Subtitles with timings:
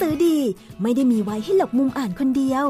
[0.00, 0.38] สือดี
[0.82, 2.66] ไม่ได้มีไว้ให้หลบมุมอ่านคนเดียว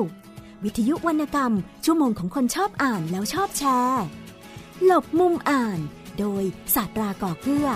[0.65, 1.53] วิทยุวรรณกรรม
[1.85, 4.05] ชั่วโมงของคนชอบอ่านแล้วชอบแชร์
[4.85, 5.79] หลบมุมอ่าน
[6.19, 6.43] โดย
[6.75, 7.69] ศาสตราก่อเกื้อ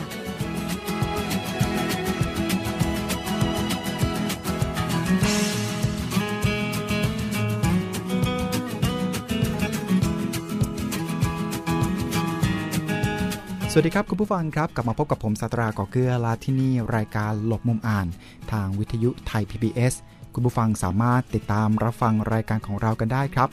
[13.76, 18.06] สวัสดีครับคุณผู้ฟังครับ กลับมาพบกับผมสัตราก่อเกลือลาที่นี่รายการหลบมุมอ่าน
[18.52, 19.94] ทางวิทยุไทย PBS
[20.34, 23.48] คุณผู้ฟังสามารถติดตามรับฟังรายการของเรากันได้ครับ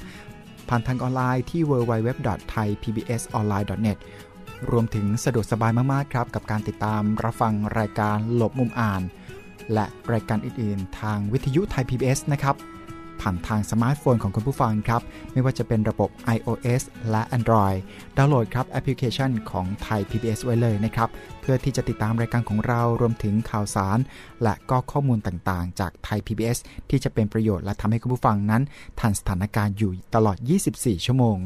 [0.70, 3.98] ผ่านทางออนไลน์ที่ www.thaipbsonline.net
[4.72, 9.02] รวมถึงสะดวกสบายมากๆครับ กับการติดตามรับฟังรายการหลบมุมอ่าน
[9.74, 12.56] และรายการอื่นๆ ทางวิทยุไทย PBS นะครับ
[13.22, 15.02] ผ่านทางสมาร์ทโฟนของคุณผู้ฟังครับ
[15.34, 16.82] ไม่ว่าจะเป็นระบบ iOS
[17.12, 17.78] และ Android
[18.18, 21.10] ดาวน์โหลดครับแอปพลิเคชันของไทย PBS ไว้เลยนะครับ
[21.42, 23.98] เพื่อที่จะติดตามรายการของเรารวมถึงข่าวสาร
[24.44, 26.58] และก็ข้อมูลต่างๆ จากไทย PBS
[26.90, 28.64] ที่จะเป็นประโยชน์และทำให้คุณผู้ฟังนั้น
[29.00, 30.38] ทันสถานการณ์อยู่ตลอด
[30.72, 31.40] 24 ชั่วโมง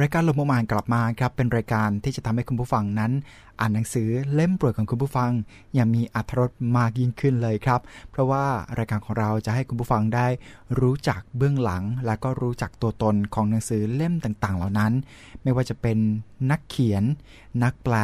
[0.00, 3.12] รายการลมมานกลับมาครับเป็นรายการที่จะทำให้คุณผู้ฟังนั้น
[3.60, 5.30] อ่านหนังสือเล่มโปรดของคุณผู้ฟัง
[5.74, 8.44] อย่างมีอรรถรสมากยิ่งขึ้นเลยครับ เพราะว่า
[8.78, 10.26] รายการของเราจะให้คุณผู้ฟังได้
[10.80, 14.92] รู้จักเบื้องหลัง และก็รู้จักตัวตนของหนังสือเล่มต่างๆ เหล่านั้น
[15.42, 15.98] ไม่ว่าจะเป็น
[16.50, 17.04] นักเขียน
[17.62, 17.94] นักแปล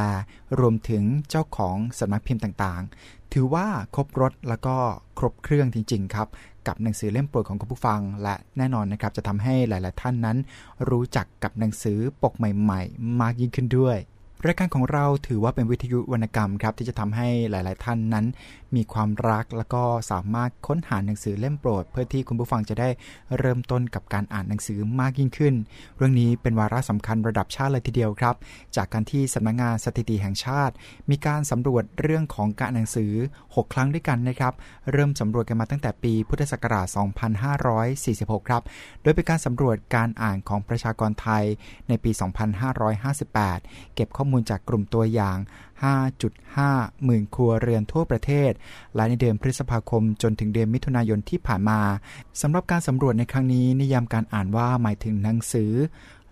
[0.60, 4.76] รวมถึงเจ้าของสำนักพิมพ์ต่างๆ ถือว่าครบรถแล้วก็
[5.18, 6.28] ครบเครื่องจริงๆครับ
[6.68, 10.36] กับหนังสือเล่มโปรดของคุณผู้ฟัง และแน่นอนนะครับจะทำให้หลาย ๆ ท่านนั้น
[10.90, 13.98] รู้จักกับหนังสือปกใหม่ ๆ มากยิ่งขึ้นด้วย
[14.46, 18.26] รายการของเราถือว่าเป็นวิทยุวรรณกรรมครับที่จะทำให้หลาย ๆ ท่านนั้น
[18.76, 22.88] มีความรักแล้วก็สามารถค้นหาหนังสือเล่มโปรด เพื่อที่คุณผู้ฟังจะได้
[23.38, 25.54] เริ่มต้นกับการอ่านหนังสือมากยิ่งขึ้น
[25.96, 28.34] เรื่องนี้เป็นวาระสำคัญระดับชาติเลยทีเดียวครับ
[28.76, 30.74] จากการที่สำนักงงานสถิติแห่งชาติ
[31.10, 33.12] มีการสำรวจเรื่องของการหนังสือ
[33.44, 34.52] 6 ครั้งด้วยกันนะครับ
[34.92, 36.86] เริ่มสำรวจกันมาตั้งแต่ปีพุทธศักราช
[37.88, 38.62] 2546 ครับ
[39.02, 41.44] โดยเป็นการสำรวจการอ่านของประชากรไทย
[41.88, 42.10] ในปี
[42.82, 45.38] 2558 เก็บข้อมูลจากกลุ่มตัวอย่าง
[45.84, 48.52] 5.5 หมื่นครัวเรือนทั่วประเทศ
[48.94, 51.80] และในเดือนพฤษภาคมจนถึงเดือนมิถุนายนที่ผ่านมา
[52.40, 55.72] สำหรับการสำรวจในครั้งนี้นิยามการอ่านว่าหมายถึงหนังสือ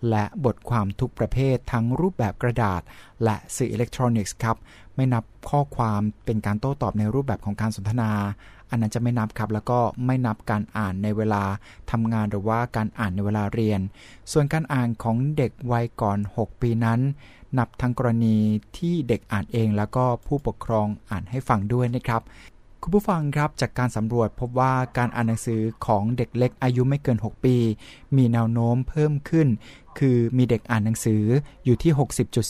[0.09, 2.81] และบทความทุกประเภททั้งรูปแบบกระดาษ
[3.23, 4.57] และสื่ออิเล็กทรอนิกส์ครับ
[4.95, 8.11] ไม่นับข้อความเป็นการโต้ตอบในรูปแบบของการสนทนา
[8.69, 11.43] อันนั้นจะไม่นับครับแล้วก็ไม่นับการอ่านในเวลา
[11.91, 13.79] ทำงานหรือว่าการอ่านในเวลาเรียน
[14.31, 16.99] ส่วนการอ่านของเด็กวัยก่อน 6 ปีนั้น
[17.57, 18.37] นับทั้งกรณี
[18.77, 22.21] ที่เด็กอ่านเองแล้วก็ผู้ปกครองอ่านให้ฟังด้วยนะครับ
[22.83, 27.57] คุณผู้ฟังครับจากการสำรวจพบว่าการอ่านหนังสือของเด็กเล็กอายุไม่เกิน 6 ปี
[28.17, 29.47] มีแนวโน้มเพิ่มขึ้น
[29.99, 31.23] คือมีเด็กอ่านหนังสือ
[31.65, 31.91] อยู่ที่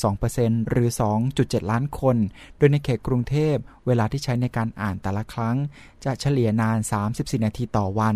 [0.05, 0.89] 60.2%หรือ
[1.29, 2.17] 2.7 ล้านคน
[2.57, 3.55] โดยในเขตกรุงเทพ
[3.87, 5.57] เวลาที่ใช้ในการอ่านแต่ละครั้ง
[6.05, 6.77] จะเฉลี่ยนาน
[7.11, 8.15] 34 นาทีต่อวัน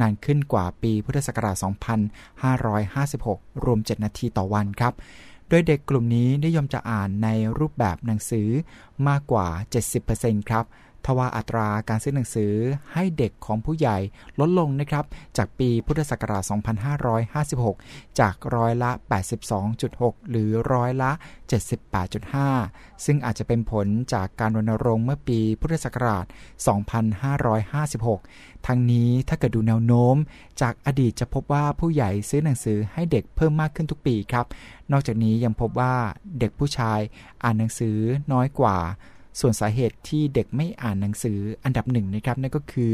[0.00, 1.56] นานขึ้นกว่าปีพุทธศักราช
[2.84, 4.94] 2556 รวม 7 นาทีต่อวันครับ
[5.48, 7.28] โดยเด็กกลุ่มนี้นิยมจะอ่านใน
[7.58, 8.48] รูปแบบหนังสือ
[9.08, 9.48] มากกว่า
[9.98, 10.64] 70%ครับ
[11.04, 12.54] ทว่าอัตราการซื้อหนังสือ
[12.92, 13.98] ให้เด็กของผู้ใหญ่
[14.40, 15.04] ลดลงนะครับ
[15.36, 16.42] จากปีพุทธศักราช
[17.50, 18.90] 2556 จากร้อยละ
[19.60, 21.10] 82.6 หรือร้อยละ
[21.88, 26.24] 78.5 ซึ่งอาจจะเป็นผลจากการรณรงค์เมื่อปีพุทธศักราช
[27.06, 30.16] 2556 ทั้งนี้ถ้าเกิดดูแนวโน้ม
[30.60, 34.46] จากอดีตจะพบว่าผู้ใหญ่ซื้อหนังสือให้เด็กเพิ่มมากขึ้นทุกปีครับ
[34.92, 35.94] นอกจากนี้ยังพบว่า
[36.38, 37.00] เด็กผู้ชาย
[37.42, 37.96] อ่านหนังสือ
[38.32, 38.78] น้อยกว่า
[39.40, 42.92] ส่วนสาเหตุที่เด็กไม่อ่านหนังสืออันดับหนึ่งนะครับนั่นก็คือ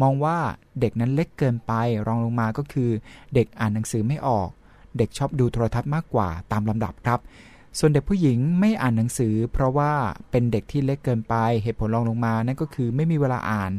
[0.00, 0.36] มองว่า
[0.80, 1.72] เด็กนั้นเล็กเกินไป
[2.06, 2.90] รองลงมาก็คือ
[3.34, 4.48] เด็กอ่านหนังสือไม่ออก
[4.98, 7.20] เด็กชอบดูโทรทัศน์มากกว่าตามลำดับครับ
[7.78, 9.92] ส่วนเด็กผู้หญิงไม่อ่านหนังสือ เพราะว่า
[10.30, 13.72] เป็นเด็กที่เล็กเกินไปเหตุผลรองลงมานั่นก็คือไม่มีเวลาอ่าน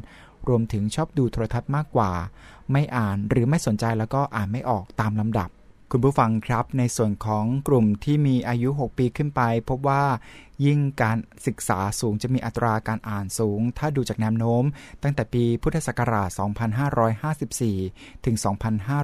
[0.48, 2.12] รวมถึงชอบดูโทรทัศน์มากกว่า
[2.72, 5.50] ไม่อ่านหรือไม่สนใจแล้วก็อ่านไม่ออกตามลำดับ
[5.92, 10.04] คุณผู้ฟังครับในส่วนของกลุ่มที่มีอายุ 6 ปีขึ้นไป พบว่า
[10.66, 11.18] ยิ่งการ
[11.48, 14.64] ศึกษาสูงจะมีอัตราการอ่านสูง ถ้าดูจากแนวโน้ม
[15.04, 16.30] ตั้งแต่ปีพุทธศักราช
[17.68, 18.36] 2554 ถึง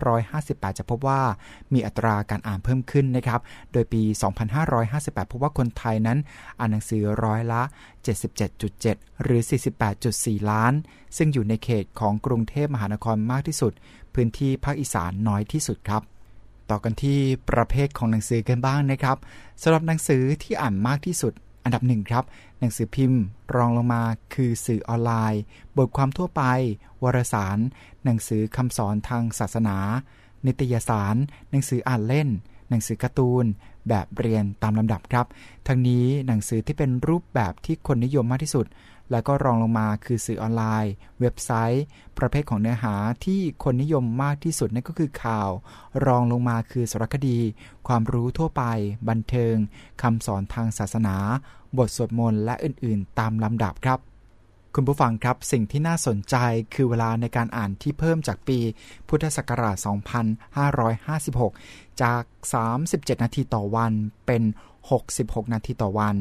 [0.05, 1.21] 2558 จะพบว่า
[1.73, 3.41] มีอัตราการอ่านเพิ่มขึ้นนะครับ
[3.71, 4.01] โดยปี
[4.67, 6.19] 2558 พบว่าคนไทยนั้น
[6.59, 7.61] อ่านหนังสือร้อยละ
[8.43, 9.41] 77.7 หรือ
[9.95, 10.73] 48.4 ล้าน
[11.17, 13.73] ซึ่งอยู่ในเขตของกรุงเทพมหานครมากที่สุด
[14.13, 16.03] พื้นที่ภาคอีสานน้อยที่สุดครับ
[16.69, 17.19] ต่อกันที่
[17.49, 19.17] ประเภทของหนังสือกันบ้างนะครับ
[19.61, 21.33] สำหรับหนังสือที่อ่านมากที่สุด
[21.63, 22.23] อันดับหนึ่งครับ
[22.59, 23.21] หนังสือพิมพ์
[23.55, 25.41] รองลงมาคือสื่อออนไลน์
[25.77, 26.43] บทความทั่วไป
[27.03, 27.57] วารสาร
[28.03, 29.77] หนังสือคำสอนทางศาสนา
[30.45, 31.15] นิตยสาร
[31.51, 32.29] หนังสืออ่านเล่น
[32.69, 33.45] หนังสือการ์ตูน
[33.89, 35.25] แบบเรียนตามลำดับครับ
[35.67, 38.65] ทั้งนี้หนังสือที่เป็นรูปแบบที่คนนิยมมากที่สุด
[39.11, 41.85] แล้วก็รองลงมาคือสื่อออนไลน์ เว็บไซต์
[42.17, 42.95] ประเภทของเนื้อหา
[43.25, 45.49] ที่คนนิยมมากที่สุดนั่นก็คือข่าว
[46.05, 47.39] รองลงมาคือสารคดี
[47.87, 48.63] ความรู้ทั่วไป
[49.09, 49.55] บันเทิง
[50.01, 51.15] คำสอนทางศาสนา
[51.77, 53.99] บทสวดมนต์และอื่นๆ ตามลำดับครับ
[54.75, 56.35] คุณผู้ฟังครับสิ่งที่น่าสนใจ
[56.73, 58.59] คือเวลาในการอ่านที่เพิ่มจากปี
[59.07, 59.77] พุทธศักราช
[61.33, 62.23] 2556 จาก
[62.73, 63.93] 37 นาทีต่อวัน
[64.25, 64.43] เป็น
[64.97, 66.15] 66 นาทีต่อวัน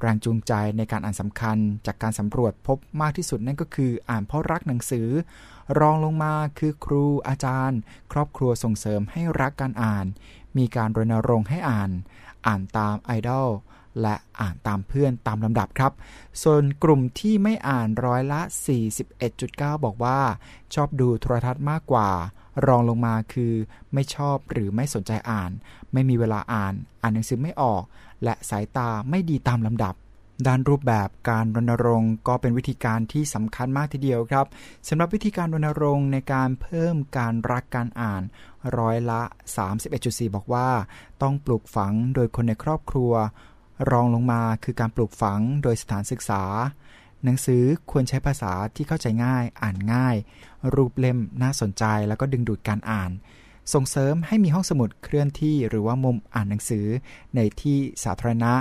[0.00, 1.56] แรงจูงใจในการอ่านสำคัญ
[1.86, 5.08] จากการสำรวจพบมากที่สุดนั่นก็คืออ่านเพราะรักหนังสือ
[5.78, 7.78] รองลงมาคือครูอาจารย์
[8.12, 10.06] ครอบครัวส่งเสริมให้รักการอ่าน
[10.58, 11.90] มีการรณรงค์ให้อ่าน
[12.46, 13.48] อ่านตามไอดอล
[14.02, 15.92] และอ่านตามเพื่อนตามลำดับครับ
[16.42, 18.40] ส่วนกลุ่มที่ไม่อ่านร้อยละ
[19.12, 20.20] 41.9 บอกว่า
[20.74, 22.10] ชอบดูโทรทัศน์มากกว่า
[22.66, 23.54] รองลงมาคือ
[23.94, 25.50] ไม่ชอบหรือไม่สนใจอ่าน
[25.92, 27.82] ไม่มีเวลาอ่าน อ่านหนังสือไม่ออก
[28.24, 29.94] และสายตาไม่ดีตามลำดับ
[30.46, 34.46] ด้านรูปแบบการรณรงค์ก็เป็นวิธีการที่สำคัญมากทีเดียวครับ
[34.88, 38.22] สำหรับวิธีการรณรงค์ในการเพิ่มการรักการอ่าน
[38.78, 39.22] ร้อยละ
[39.78, 40.68] 31.4 บอกว่า
[41.22, 43.12] ต้องปลูกฝังโดยคนในครอบครัว
[43.90, 46.42] รองลงมาคือการปลูกฝังโดยสถานศึกษา
[47.24, 50.16] หนังสือควรใช้ภาษาที่เข้าใจง่าย อ่านง่าย
[50.74, 53.10] รูปเล่มน่าสนใจแล้วก็ดึงดูดการอ่าน
[53.72, 56.86] ส่งเสริมให้มีห้องสมุดเคลื่อนที่หรือว่ามุมอ่านหนังสือ
[57.36, 58.52] ในที่สาธารณะ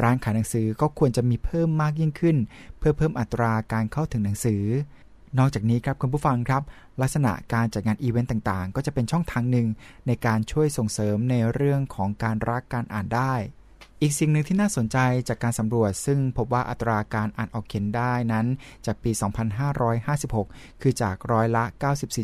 [0.00, 2.36] ร้านขายหนังสือก็ควรจะมีเพิ่มมากยิ่งขึ้น
[2.78, 4.64] เพื่อเพิ่มอัตราการเข้าถึงหนังสือ
[5.38, 6.62] นอกจากนี้ครับคุณผู้ฟังครับ
[7.00, 9.68] ลักษณะการจัดงานอีเวนต์ต่างๆ ก็จะเป็นช่องทางหนึ่ง
[10.06, 13.34] ในการช่วยส่งเสริมในเรื่องของการรักการอ่านได้
[14.06, 14.98] อีกสิ่งหนึ่งที่น่าสนใจ
[15.28, 18.46] จากการสำรวจ ซึ่งพบว่าอัตราการอ่านออกเขียนได้นั้น
[18.86, 19.10] จากปี
[20.36, 21.64] 2556 คือจากร้อยละ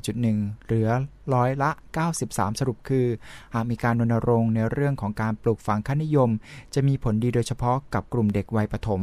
[0.03, 0.89] 94.1 เหลือ
[1.35, 1.71] ร้อยละ
[2.15, 3.07] 93 สรุปคือ
[3.55, 6.31] หากมีการรณรงค์ในเรื่องของการปลูกฝังค่านิยม
[6.75, 9.03] จะมีผลดีโดยเฉพาะกับกลุ่มเด็กวัยประถม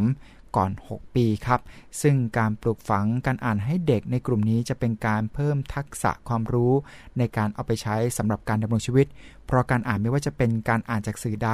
[0.57, 1.62] ก่อน 6 ปีครับ
[2.01, 6.74] ซึ่งการปลูกฝังการอ่านให้เด็กในกลุ่มนี้จะเป็นการเพิ่มทักษะความรู้
[7.18, 9.07] ในการเอาไปใช้สำหรับการดำรงชีวิต
[9.45, 11.51] เพราะการอ่านไม่ว่าจะเป็นการอ่านจากสื่อใด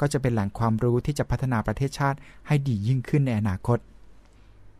[0.00, 3.78] ก็จะเป็นแหล่งความรู้ที่จะพัฒนาประเทศชาติให้ดียิ่งขึ้นในอนาคต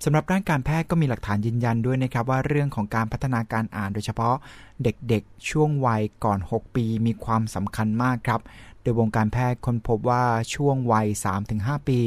[0.04, 4.34] สำหรับด้านการแพทย์ก็มีหลักฐานยืนยันด้วยนะครับว่าเรื่องของการพัฒนาการอ่านโดยเฉพาะ
[4.82, 8.40] เด็กๆ ช่วงวัยก่อน 6 ปีมีความสำคัญมากครับ
[8.82, 11.06] โดยวงการแพทย์ค้นพบว่าช่วงวัย
[11.48, 12.00] 3-5 ปี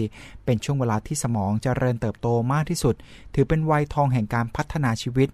[0.45, 2.95] เป็นช่วงเวลาที่สมองจเจริญเติบโตมากที่สุด
[3.33, 5.29] ถือเป็นวัยทองแห่งการพัฒนาชีวิต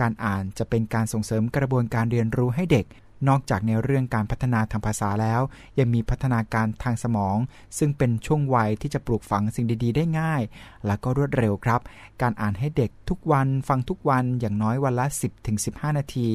[0.00, 2.86] การอ่านจะเป็นการส่งเสริมกระบวนการเรียนรู้ให้เด็ก
[3.28, 5.40] นอกจากในเรื่องการพัฒนาทางภาษาแล้ว
[5.78, 7.36] ยังมีพัฒนาการทางสมอง
[7.78, 10.42] ซึ่งเป็นช่วงวัยที่จะปลูกฝังสิ่งดีๆ ได้ง่าย
[10.86, 11.80] และก็รวดเร็วครับ
[12.22, 15.06] การอ่านให้เด็กทุกวันฟังทุกวันอย่างน้อยวันละ
[15.52, 16.28] 10-15 นาที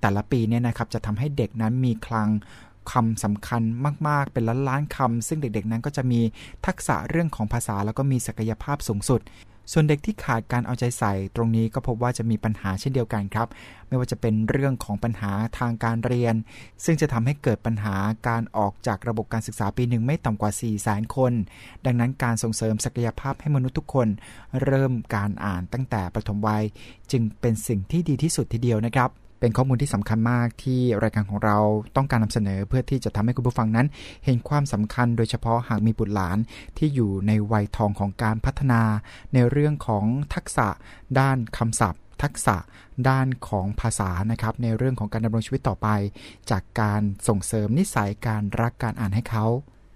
[0.00, 2.28] แต่ละปีเนี่ยนะครับจะทำให้เด็กนั้นมีคลัง
[2.92, 3.62] คำสำคัญ
[4.08, 6.20] มาก ๆ เป็นล้านล้านคำซึ่งเด็กๆนั้นก็จะมี
[6.66, 9.20] ทักษะเรื่องของภาษาแล้วก็มีศักยภาพสูงสุด
[9.72, 13.48] ส่วนเด็กที่ขาดการเอาใจใส่ ตรงนี้ก็พบว่าจะมีปัญหาเช่นเดียวกันครับ
[13.88, 16.34] ไม่ว่าจะเป็นเรื่องของปัญหาทางการเรียน
[16.84, 17.96] ซึ่งจะทำให้เกิดปัญหา
[18.28, 21.32] การออกจากระบบการศึกษาปีหนึ่งไม่ต่ำกว่า4 0 0 0 0 0คน
[21.86, 24.08] ดังนั้นการส่งเสริมศักยภาพให้มนุษย์ทุกคน
[24.64, 26.64] เริ่มการอ่านตั้งแต่ประถมวัย
[27.12, 31.58] จึงเป็นสิ่งที่ดีที่สุดทีเดียวนะครับ เป็นข้อมูลที่สำคัญมากที่รายการของเรา
[31.96, 33.86] ต้องการนำเสนอเพื่อที่จะทำให้คุณผู้ฟังนั้น
[34.24, 36.38] เห็นความสำคัญโดยเฉพาะหากมีบุตรหลาน
[36.78, 38.82] ที่อยู่ในวัยทองของการพัฒนา
[39.34, 40.04] ในเรื่องของ
[40.34, 40.68] ทักษะ
[41.18, 42.56] ด้านคำศัพท์ ทักษะ
[43.08, 45.88] ด้านของภาษานะครับ ในเรื่องของการดำรงชีวิตต่อไป
[46.50, 49.46] จากการส่งเสริมนิสัยการรักการอ่านให้เขา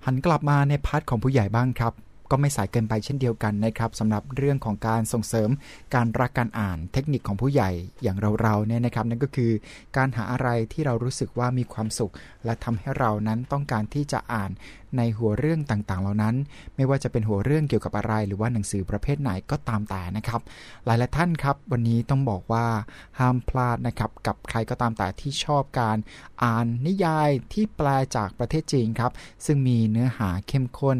[0.06, 1.92] หันกลับมาใน part ของผู้ใหญ่บ้างครับ
[2.36, 5.50] ก็ไม่สายเกินไปเช่นเดียวกันนะครับสำหรับเรื่องของการส่งเสริม
[5.94, 7.70] การรักการอ่านเทคนิคของผู้ใหญ่
[8.02, 9.52] อย่างเราๆเนี่ยนะครับนั่นก็คือ
[9.96, 12.12] การหาอะไรที่เรารู้สึกว่ามีความสุข
[12.44, 14.50] และทำให้เรานั้นต้องการที่จะอ่าน
[14.98, 16.34] ในหัวเรื่องต่างๆ เหล่านั้น
[16.76, 20.40] ไม่ว่าจะเป็นหัวเรื่องเกี่ยวกับอะไร หรือว่าหนังสือประเภทไหนก็ตามแต่นะครับ
[20.84, 22.66] หลายๆท่านครับวันนี้ต้องบอกว่า
[23.18, 25.96] ห้ามพลาดนะครับกับใครก็ตามแต่ที่ชอบการ
[26.42, 29.12] อ่านนิยายที่แปลจากประเทศจีนครับ
[29.44, 30.98] ซึ่งมีเนื้อหาเข้มข้น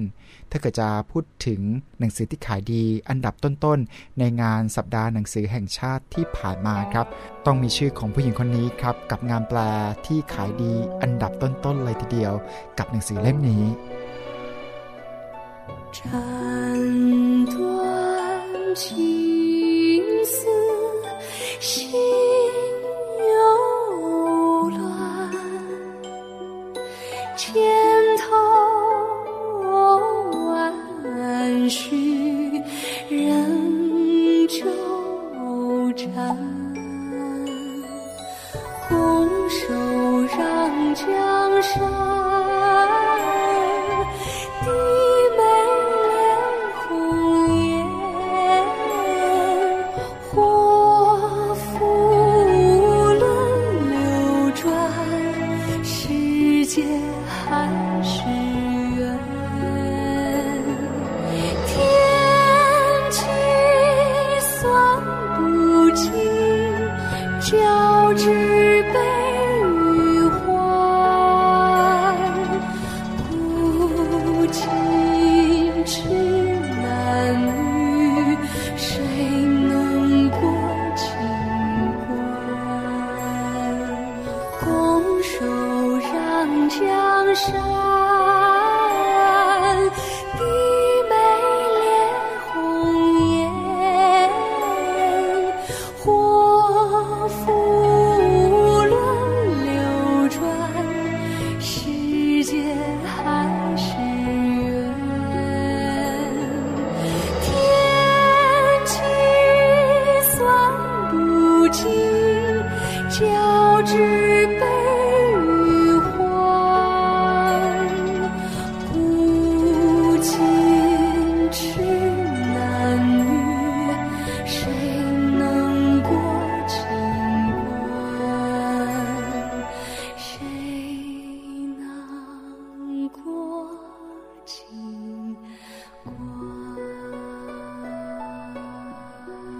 [0.51, 1.61] ถ้าเกิดจะพูดถึง
[1.99, 7.07] หนังสือที่ขายดีอันดับต้นๆ ในงานสัปดาห์หนังสือแห่งชาติที่ผ่านมาครับ
[7.47, 9.59] ต้องมีชื่อของผู้หญิงคนนี้ครับ กับงานแปล
[10.07, 10.73] ที่ขายดี
[11.03, 12.35] อันดับต้นๆเลยทีเดียว
[12.79, 13.65] กับหนังสือเล่มนี้
[15.95, 16.03] 斩
[17.47, 17.55] 断
[18.75, 20.45] 情丝，
[21.61, 21.89] 心
[23.31, 25.31] 又乱，
[27.37, 27.55] 千
[28.19, 28.27] 头
[30.49, 32.61] 万绪
[33.09, 34.65] 仍纠
[35.95, 36.37] 缠，
[38.89, 38.95] 拱
[39.49, 39.63] 手
[40.37, 42.04] 让江山。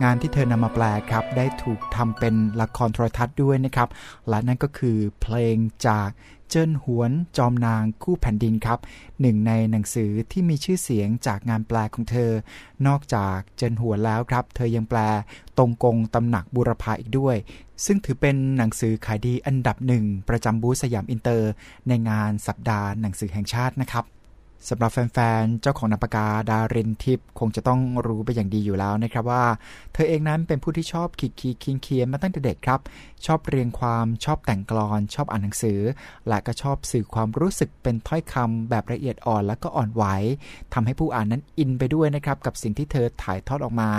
[0.05, 3.89] งานที่เธอนำมาแปลครับ ได้ถูกทำเป็นละครโทรทัศน์ด้วยนะครับ
[4.29, 5.57] และนั่นก็คือเพลง
[5.87, 6.09] จาก
[6.51, 8.79] เจินหวนจอมนางคู่แผ่นดินครับ
[9.21, 12.31] หนึ่งในหนังสือที่มีชื่อเสียงจากงานแปลของเธอ
[12.87, 14.99] นอกจากเจินหวนแล้วครับ เธอยังแปล
[15.59, 17.37] ตงกงตำหนักบูรพาอีกด้วย
[17.85, 21.51] ซึ่งถือเป็นหนังสือขายดีอันดับหนึ่งประจำบูธสยามอินเตอร์
[21.89, 24.05] ในงานสัปดาห์หนังสือแห่งชาตินะครับ
[24.69, 29.45] สำหรับแฟนๆ เจ้าของนามปากกาดารินทิพย์คงจะต้องรู้ไปอย่างดีอยู่แล้วนะครับว่า
[29.93, 32.81] เธอเองนั้นเป็นผู้ที่ชอบขีดขีดเคียนมาตั้งแต่เด็กครับ
[33.27, 35.81] ชอบเรียงความชอบแต่งกลอน ชอบอ่านหนังสือ
[36.29, 40.05] และก็ชอบสื่อความรู้สึกเป็นถ้อยคำแบบละเอียดอ่อนและก็อ่อนไหว
[40.75, 43.91] ทำให้ผู้อ่านนั้นอินไปด้วยนะครับกับสิ่งที่เธอถ่ายทอดออกมา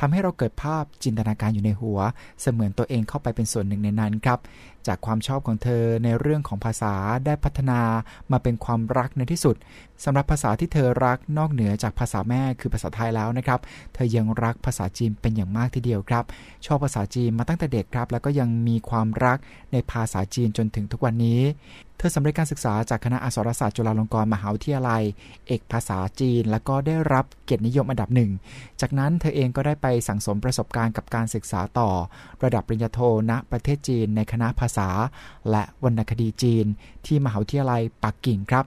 [0.00, 1.98] ทำให้เราเกิดภาพจินตนาการอยู่ในหัว
[2.40, 4.38] เสมือนตัวเองเข้าไปเป็นส่วนหนึ่งในนั้นครับ
[4.88, 6.94] จากความชอบของเธอในเรื่องของภาษา
[7.26, 7.80] ได้พัฒนา
[8.32, 9.56] มาเป็นความรักในที่สุด
[10.04, 13.60] สำหรับภาษาที่เธอรักนอกเหนือจากภาษาแม่คือภาษาไทยแล้วนะครับ
[13.94, 16.24] เธอยังรักภาษาจีนเป็นอย่างมากทีเดียวครับ
[16.66, 19.38] ชอบภาษาจีนมาตั้งแต่เด็กครับ แล้วก็ยังมีความรัก
[19.72, 21.40] ในภาษาจีนจนถึงทุกวันนี้
[21.98, 25.02] เธอสำเร็จการศึกษาจากคณะอักษรศาสตร์จุฬาลงกรณ์มหาวิทยาลัย
[25.46, 28.30] เอกภาษาจีน แล้วก็ได้รับเกียรตินิยมอันดับหนึ่ง
[28.80, 31.90] จากนั้นเธอเองก็ได้ไปสั่งสมประสบการณ์กับการศึกษาต่อ
[32.44, 33.00] ระดับปริญญาโท
[33.30, 34.88] ณประเทศจีน ในคณะภาษา
[35.50, 36.66] และวรรณคดีจีน
[37.06, 38.64] ที่มหาวิทยาลัยปักกิ่งครับ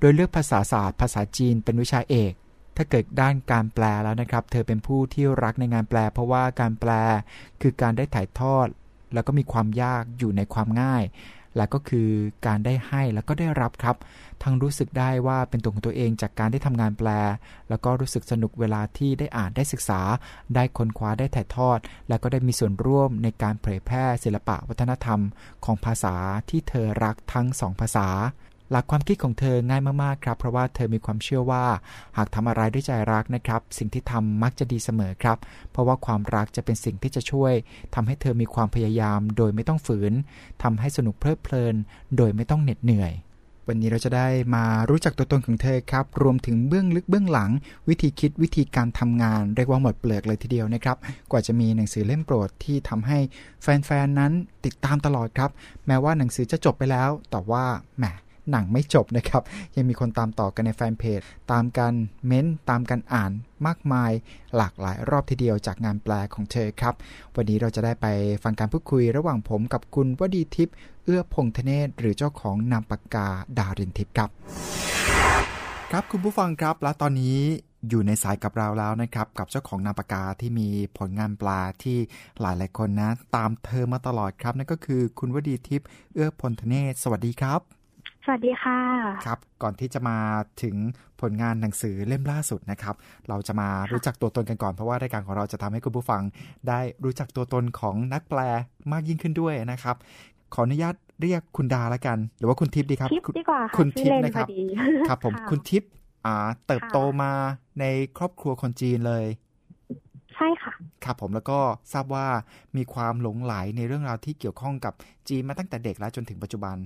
[0.00, 2.32] โดยเลือกภาษาศาสตร์ ภาษาจีนเป็นวิชาเอก
[2.76, 6.90] ถ้าเกิดด้านการแปลแล้วนะครับ เธอเป็นผู้ที่รักในงานแปล เพราะว่าการแปล
[7.60, 8.68] คือการได้ถ่ายทอด
[9.14, 11.02] แล้วก็มีความยากอยู่ในความง่าย
[11.56, 12.08] และก็คือ
[12.46, 13.96] การได้ให้แล้วก็ได้รับครับ
[14.42, 17.08] ทั้งรู้สึกได้ว่าเป็นตัวของตัวเองจากการได้ทำงานแปล
[17.68, 20.00] แล้วก็รู้สึกสนุกเวลาที่ได้อ่านได้ศึกษา
[20.54, 25.20] ได้ค้นคว้าได้ถ่ายทอด และก็ได้มีส่วนร่วมในการเผยแพร่ศิลปะวัฒนธรรม
[25.64, 26.14] ของภาษา
[26.50, 28.08] ที่เธอรักทั้งสองภาษา
[28.70, 31.64] หลักความคิดของเธอง่ายมากๆครับเพราะว่าเธอมีความเชื่อว่า
[32.16, 35.38] หากทำอะไรด้วยใจรักนะครับ สิ่งที่ทำมักจะดีเสมอครับ
[35.72, 37.52] เพราะว่าความรักจะเป็นสิ่งที่จะช่วย
[37.94, 40.12] ทำให้เธอมีความพยายาม โดยไม่ต้องฝืน
[40.62, 41.74] ทำให้สนุกเพลิดเพลิน
[42.16, 43.14] โดยไม่ต้องเหน็ดเหนื่อย
[43.70, 47.50] วันนี้เราจะได้มารู้จักตัวตนของเธอครับ รวมถึงเบื้องลึกเบื้องหลัง
[47.88, 50.96] วิธีคิดวิธีการทำงาน เรียกว่าหมดเปลือกเลยทีเดียวนะครับ
[51.30, 53.18] กว่าจะมีหนังสือเล่มโปรดที่ทำให้
[53.62, 54.32] แฟนๆ นั้น
[54.64, 55.50] ติดตามตลอดครับ
[55.86, 57.64] แม้ว่าหนังสือจะจบไปแล้ว แต่ว่า
[57.98, 58.04] แหม
[58.50, 59.42] หนังไม่จบนะครับ
[59.76, 61.20] ยังมีคนตามต่อกันในแฟนเพจ
[61.52, 61.92] ตามกัน
[62.26, 63.32] เม้นตามกันอ่าน
[63.66, 64.12] มากมาย
[64.56, 66.94] หลากหลายรอบทีเดียวจากงานแปลของเธอครับ
[67.36, 68.06] วันนี้เราจะได้ไป
[68.42, 70.74] ฟังการพูดคุยระหว่างผมกับคุณวดีทิพย์
[71.04, 73.26] เอื้อพงธเนศหรือเจ้าของนามปากกา
[73.58, 74.30] ดารินทิพย์ครับ
[75.90, 77.38] ครับคุณผู้ฟังครับและตอนนี้
[77.88, 81.98] อยู่ในสายกับเราแล้วนะครับ กับเจ้าของนามปากกาที่มีผลงานปลาที่
[82.40, 87.75] หลายหลายคนนะ ตามเธอมาตลอดครับนั่นก็คือคุณวดีทิพย์เอื้อพลธเนศสวัสดีครับ
[88.28, 88.78] สวัสดีค่ะ
[89.26, 90.18] ครับ ก่อนที่จะมา
[90.62, 90.76] ถึง
[91.20, 92.94] ผลงานหนังสือเล่มล่าสุดนะครับ
[93.28, 96.22] เราจะมารู้จักตัวตนกันก่อนเพราะว่ารายการของเราจะทำให้คุณผู้ฟัง
[96.68, 98.40] ได้รู้จักตัวตนของนักแปล
[98.92, 99.96] มากยิ่งขึ้นด้วยนะครับ
[100.54, 104.46] ขออนุญาตเรียกคุณดาละกัน หรือว่าคุณทิพย์ดีครับทิพย์ดีกว่าคุณทิพย์นะครับ
[105.08, 105.90] ครับผมคุณทิพย์
[106.26, 107.32] อ่าเติบโตมา
[107.80, 107.84] ใน
[108.18, 109.24] ครอบครัวคนจีนเลย
[110.34, 110.72] ใช่ค่ะ
[111.04, 111.58] ครับผมแล้วก็
[111.92, 112.26] ทราบว่า
[112.76, 114.94] มีความหลงไหลในเรื่องราวที่เกี่ยวข้องกับ
[115.28, 116.76] จีนมาตั้งแต่เด็กแล้วจนถึงปัจจุบัน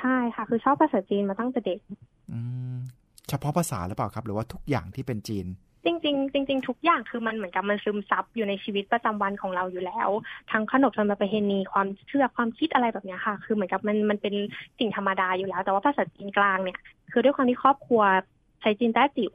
[0.00, 1.78] ใช่ค่ะ คือชอบภาษาจีนมาตั้งแต่เด็ก
[3.28, 5.46] เฉพาะภาษาหรือเปล่าครับ หรือว่าทุกอย่างที่เป็นจีน
[5.84, 10.08] จริงๆจริงๆทุกอย่างคือมันเหมือนกับมันซึมซับอยู่ในชีวิตประจำวันของเราอยู่แล้ว
[10.50, 14.34] ทั้งขนบธรรมประเพณีความเชื่อความคิดอะไรแบบนี้ค่ะ คือเหมือนกับมันมันเป็น
[14.78, 16.78] สิ่งธรรมดาอยู่แล้ว แต่ว่าภาษาจีนกลางเนี่ย
[17.12, 18.02] คือด้วยความที่ครอบครัว
[18.60, 19.34] ใช้จีนแต้จิ๋ว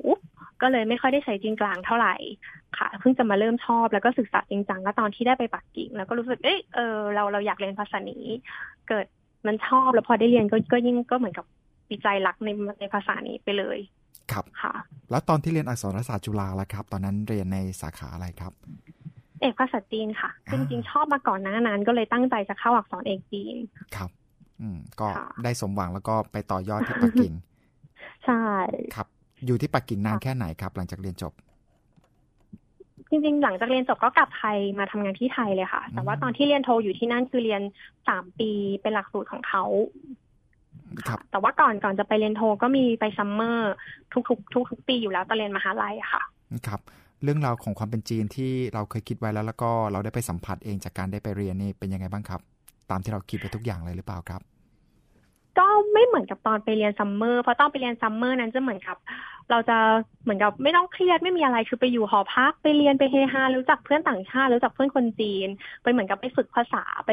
[0.62, 2.16] ก็เลยไม่ค่อยได้ใช้จีนกลางเท่าไหร่
[2.78, 8.26] ค่ะ เพิ่งจะมาเริ่มชอบแล้วก็ศึกษาจริงจังก็ตอนที่ได้ไปปักกิ่ง แล้วก็รู้สึกเอ้ยเออเราเราอยากเรียนภาษานี้
[8.90, 9.06] เกิด
[9.48, 11.46] มันชอบแล้วพอได้เรียนก็ก็ยิ่งก็เหมือนกับ
[11.88, 12.50] ปีใจรักใน
[12.80, 13.80] ในภาษานี้ไปเลย
[14.32, 14.74] ครับค่ะ
[15.12, 18.54] แล้วตอนที่เรียนอักษรศาสตร์จุฬาล่ะครับ ตอนนั้นเรียนในสาขาอะไรครับ
[19.42, 23.56] เอกภาษาจีนค่ะจริงๆชอบมาก่อนหน้านั้น ก็เลยตั้งใจจะเข้าอักษรเอกจีน
[23.96, 24.10] ครับ
[24.62, 25.08] อืม ก็
[25.44, 27.34] ได้สมหวังแล้วก็ไปต่อยอดที่ปักกิ่ง
[28.26, 28.44] ใช่
[28.96, 29.08] ครับ
[29.46, 31.34] อยู่ที่ปักกิ่งนานแค่ไหนครับ หลังจากเรียนจบ
[33.10, 37.62] จริง ๆ หลังจากเรียนจบก็กลับไทยมาทำงานที่ไทยเลยค่ะ แต่ว่าตอนที่เรียนโทอยู่ที่นั่นคือเรียน
[38.08, 39.64] สามปีเป็นหลักสูตรของเขา
[41.04, 43.74] ครับแต่ว่าก่อนก่อนจะไปเรียนโทก็มีไป summer
[44.14, 46.24] ทุกๆทุกทุกปีอยู่แล้วตอนเรียนมหาลัยค่ะ
[46.68, 46.80] ครับ
[47.24, 52.42] เรื่องราวของความเป็นจีนที่เราเคยคิดไว้แล้วแล้วก็เราได้ไปสัมผัสเองจากการได้ไปเรียนนี่เป็นยังไงบ้างครับ
[52.92, 54.42] ตามที่เราคิดไปทุกอย่างเลยหรือเปล่าครับ
[55.60, 58.98] ก็ไม่เหมือนกับตอนไปเรียน summer เพราะตอนไปเรียน summer นั้นจะเหมือนกับ
[59.52, 59.78] เราจะ
[60.24, 65.48] เหมือนกับไม่ต้องเครียดไม่มีอะไรคือไปอยู่หอพักไปเรียนไปเฮฮารู้จักเพื่อนต่างชาติรู้จักเพื่อนคนจีน
[65.84, 67.12] ไปเหมือนกับไปฝึกภาษาไป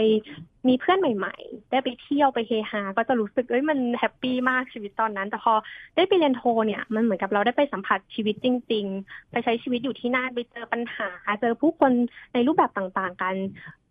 [0.68, 5.54] มีเพื่อนใหม่ ๆ ได้ไปเที่ยวไปเฮฮาก็จะรู้สึกเอ้ยมัน happy มากชีวิตตอนนั้น แต่พอ
[5.96, 11.08] ได้ไปเรียนโทเนี่ยมันเหมือนกับเราได้ไปสัมผัสชีวิตจริง ๆ ไปใช้ชีวิตอยู่ที่นั่นไปเจอปัญหา
[11.40, 11.92] เจอผู้คน
[12.34, 13.34] ในรูปแบบต่างๆ กัน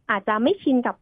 [0.10, 0.96] อาจจะไม่ชินกับ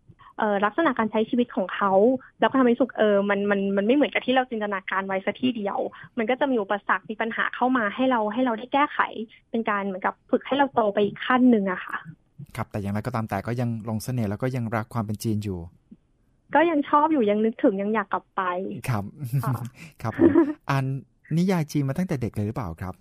[0.65, 1.91] ลักษณะการใช้ชีวิตของเขา
[2.39, 5.77] แล้วก็ทำให้สุขเออมันมันมันไม่เหมือนกับที่เราจินตนาการไว้สัที่เดียว
[6.17, 8.99] มันก็จะมีอุปสรรคมีปัญหาเข้ามาให้เราให้เราได้แก้ไข
[9.51, 11.97] เป็นการเหมือนกับฝึกให้เราโตไปอีกขั้นหนึ่งอะค่ะ
[12.55, 15.59] ครับ แต่อย่างไรก็ตามแต่ก็ยังลงเสน่ห์แล้วก็ยังรักความเป็นจีนอยู่
[16.55, 18.41] ก็ยังชอบอยู่ยังนึกถึงยังอยากกลับไป
[18.89, 19.03] ครับ
[20.01, 20.31] ครับผม
[20.69, 20.85] อ่าน
[21.37, 22.93] นิยายจีนมาตั้งแต่เด็กเลยหรือเปล่าครับ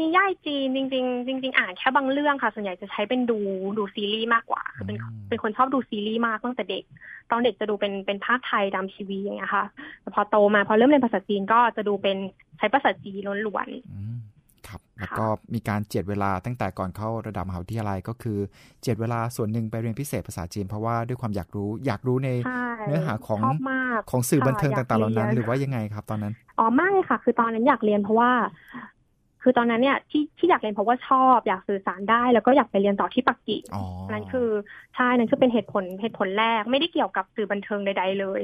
[0.00, 3.38] นิยายจีนจริง ๆ จริง ๆ อ่านแค่บางเรื่องค่ะ ส่วนใหญ่จะใช้เป็นดู
[3.78, 4.96] ดูซีรีส์มากกว่าคือเป็น
[5.28, 6.84] เป็นคนชอบดูซีรีส์มากตั้งแต่เด็ก
[7.30, 9.64] ตอนเด็กจะดูเป็นเป็นภาคไทยตามทีวีอย่างเงี้ยค่ะ
[10.00, 12.16] แต่พอโตมาพอเริ่มเรียนภาษาจีนก็จะดูเป็น
[12.58, 18.38] ใช้ภาษาจีนล้วนๆครับ แล้วก็มีการเจ็ดเวลาตั้งแต่ก่อนเข้าระดับมหาวิทยาลัยก็คือ
[18.82, 22.28] เจ็ดเวลาส่วนหนึ่งไปเรียนพิเศษภาษาจีนเพราะว่าด้วยความอยากรู้อยากรู้ใน
[22.86, 23.40] เนื้อหาของ
[24.10, 28.30] ของสื่อบันเทิงต่างๆเหล่านั้น หรือว่ายังไงครับ ตอนนั้นอ๋อไม่ค่ะ คือตอนนั้นอยากเรียนเพราะว่า
[29.48, 33.62] คือตอนนั้นเนี่ยที่ที่อยากเรียนเพราะว่าชอบอยากสื่อสารได้ แล้วก็อยากไปเรียนต่อที่ปักกิ่ง
[34.12, 34.48] นั่นคือ
[34.94, 38.40] ใช่นั่นคือเป็นเหตุผลเหตุผลแรกไม่ได้เกี่ยวกับสื่อบันเทิงใดๆเลย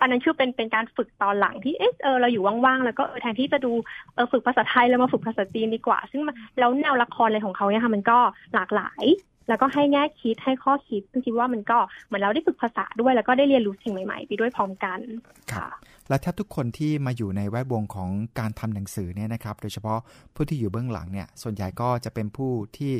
[0.00, 3.72] อันนั้นคือเป็นเป็นการฝึกตอนหลังที่เออเออเราอยู่ว่างๆแล้วก็แทนที่จะดู
[4.14, 6.22] เออฝึกภาษาไทยแล้วมาฝึกภาษาจีนดีกว่า ซึ่ง
[6.58, 8.18] แล้วแนวละครอะไรของเขาเนี่ยค่ะมันก็
[8.54, 9.04] หลากหลาย
[9.48, 15.00] แล้วก็ให้แง่คิดให้ข้อคิดซึ่งคิดว่ามันก็เหมือนเราได้ฝึกภาษาด้วย แล้วก็ได้เรียนรู้สิ่งใหม่ๆ ไปด้วยพร้อมกัน
[15.52, 15.68] ค่ะ
[16.08, 19.98] และแทบทุกคนที่มาอยู่ในแวดวงของการทำหนังสือเนี่ยนะครับ โดยเฉพาะ
[20.34, 22.92] ผู้ที่อยู่เบื้องหลังเนี่ย ส่วนใหญ่ก็จะเป็นผู้ที่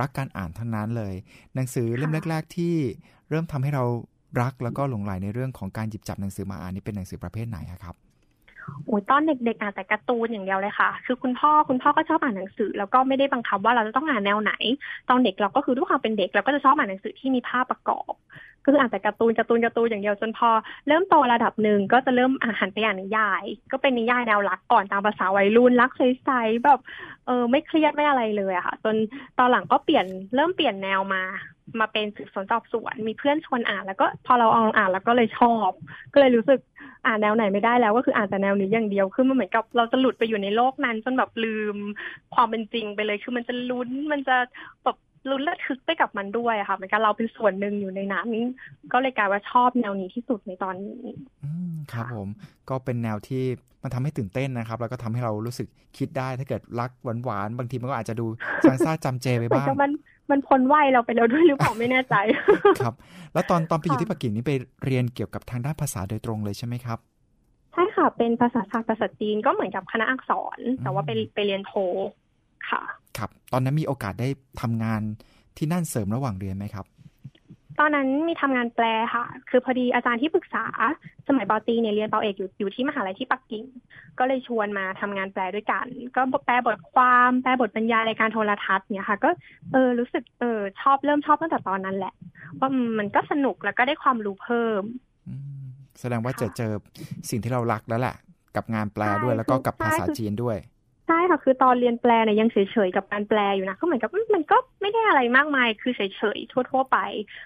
[0.00, 1.14] รักการอ่านทั้งนั้นเลย
[1.54, 2.74] หนังสือเล่มแรก ๆ ที่
[3.30, 3.84] เริ่มทำให้เรา
[4.40, 7.96] รักแล้วก็หลงใหลในเรื่องของการหยิบจับหนังสือมาอ่านนี่เป็นหนังสือประเภทไหนครับ
[8.88, 14.52] อ้ยตอนเด็กๆอ่านแต่การ์ตูนอย่างเดียวเลยค่ะ คือคุณพ่อคุณพ่อก็ชอบอ่านหนังสือ แล้วก็ไม่ได้บังคับว่าเราจะต้องอ่านแนวไหน
[15.10, 18.14] ตอนเด็กเราก็คือด้วยความเป็นเด็กเราก็จะชอบอ่านหนังสือที่มีภาพประกอบ
[18.64, 20.50] ก็คืออ่านแต่การ์ตูนการ์ตูนการ์ตูนอย่างเดียวจนพอ
[20.88, 26.80] เริ่มโตระดับหนึ่งก็จะเริ่มอ่านไปอ่านนิยาย ก็เป็นนิยายแนวรักก่อนตามภาษาวัยรุ่นรักใสๆแบบ
[27.26, 28.94] เออไม่เครียดไม่อะไรเลยอะค่ะ จน
[29.38, 31.22] ตอนหลังก็เปลี่ยนเริ่มเปลี่ยนแนวมา
[31.80, 35.70] มาเป็นสืบสวนสอบสวน มีเพื่อนชวนอ่าน แล้วก็พอเราลองอ่านแล้วก็เลยชอบ
[36.12, 36.60] ก็เลยรู้สึก
[37.06, 41.76] อ่านแนวไหนไม่ได้แล้ว ก็คืออ่านแต่แนวนี้อย่างเดียวคือมันเหมือนกับเราจะหลุดไปอยู่ในโลกนั้นจนแบบลืม
[42.34, 44.36] ความเป็นจริงไปเลย คือมันจะลุ้นมันจะ
[44.84, 44.96] แบบ
[45.30, 48.28] ลุ้นระทึกไปกับมันด้วยค่ะเหมือนกันเราเป็นส่วนหนึ่งอยู่ในนั้น
[48.92, 51.02] ก็เลยกลายว่าชอบแนวนี้ที่สุดในตอนนี้
[51.92, 52.28] ครับผม
[52.68, 53.44] ก็เป็นแนวที่
[53.82, 56.90] มันทำให้ตื่นเต้นนะครับ แล้วก็ทำให้เรารู้สึกคิดได้ถ้าเกิดรัก
[57.24, 58.26] หวานๆบางทีมันก็อาจจะดู
[58.64, 59.66] ซางซ่าจำเจไปบ้าง
[60.30, 62.14] มันมันพ้นวัยเราไปแล้วด้วยหรือเปล่าไม่แน่ใจ
[62.84, 62.94] ครับ
[63.34, 64.52] แล้วตอนตอนไปอยู่ที่ปักกิ่งนี่ไป
[64.84, 66.98] เรียนเกี่ยวกับทางด้านภาษาโดยตรงเลยใช่ไหมครับ
[67.72, 71.72] ใช่ค่ะ เป็นภาษาศาสตร์ภาษาจีนก็เหมือนกับคณะอักษร แต่ว่าไปไปเรียนโท
[72.70, 72.82] ค่ะ
[73.18, 74.28] ครับ ตอนนั้นมีโอกาสได้
[74.60, 75.02] ทำงาน
[75.56, 76.86] ที่นั่นเสริมระหว่างเรียนไหมครับ
[77.80, 80.66] ตอนนั้นมีทำงานแปลค่ะ คือพอดีอาจารย์ที่ปรึกษา
[81.28, 83.64] สมัยปอตีเนี่ยเรียนปอเอกอยู่อยู่ที่มหาลัยที่ปักกิ่ง
[84.18, 85.86] ก็เลยชวนมาทำงานแปลด้วยกัน
[86.16, 89.30] ก็แปลบทความแปลบทบรรยายรายการโทรทัศน์เนี่ยค่ะ ก็
[89.72, 92.14] เออรู้สึกเออชอบเริ่มชอบตั้งแต่ตอนนั้นแหละ
[92.58, 94.82] ว่ามันก็สนุกแล้วก็ได้ความรู้เพิ่ม
[96.00, 96.72] แสดงว่าจะเจอ
[97.30, 98.16] สิ่งที่เรารักแล้วแหละ
[98.56, 100.75] กับงานแปลด้วยแล้วก็กับภาษาจีนด้วยใช่
[101.30, 106.98] ค่ะคือตอนเรียนแปลเนี่ยยังเฉยๆกับการแปลอยู่นะก็เหมือนกับมันก็ไม่ได้อะไรมากมาย คือเฉยๆทั่วๆไป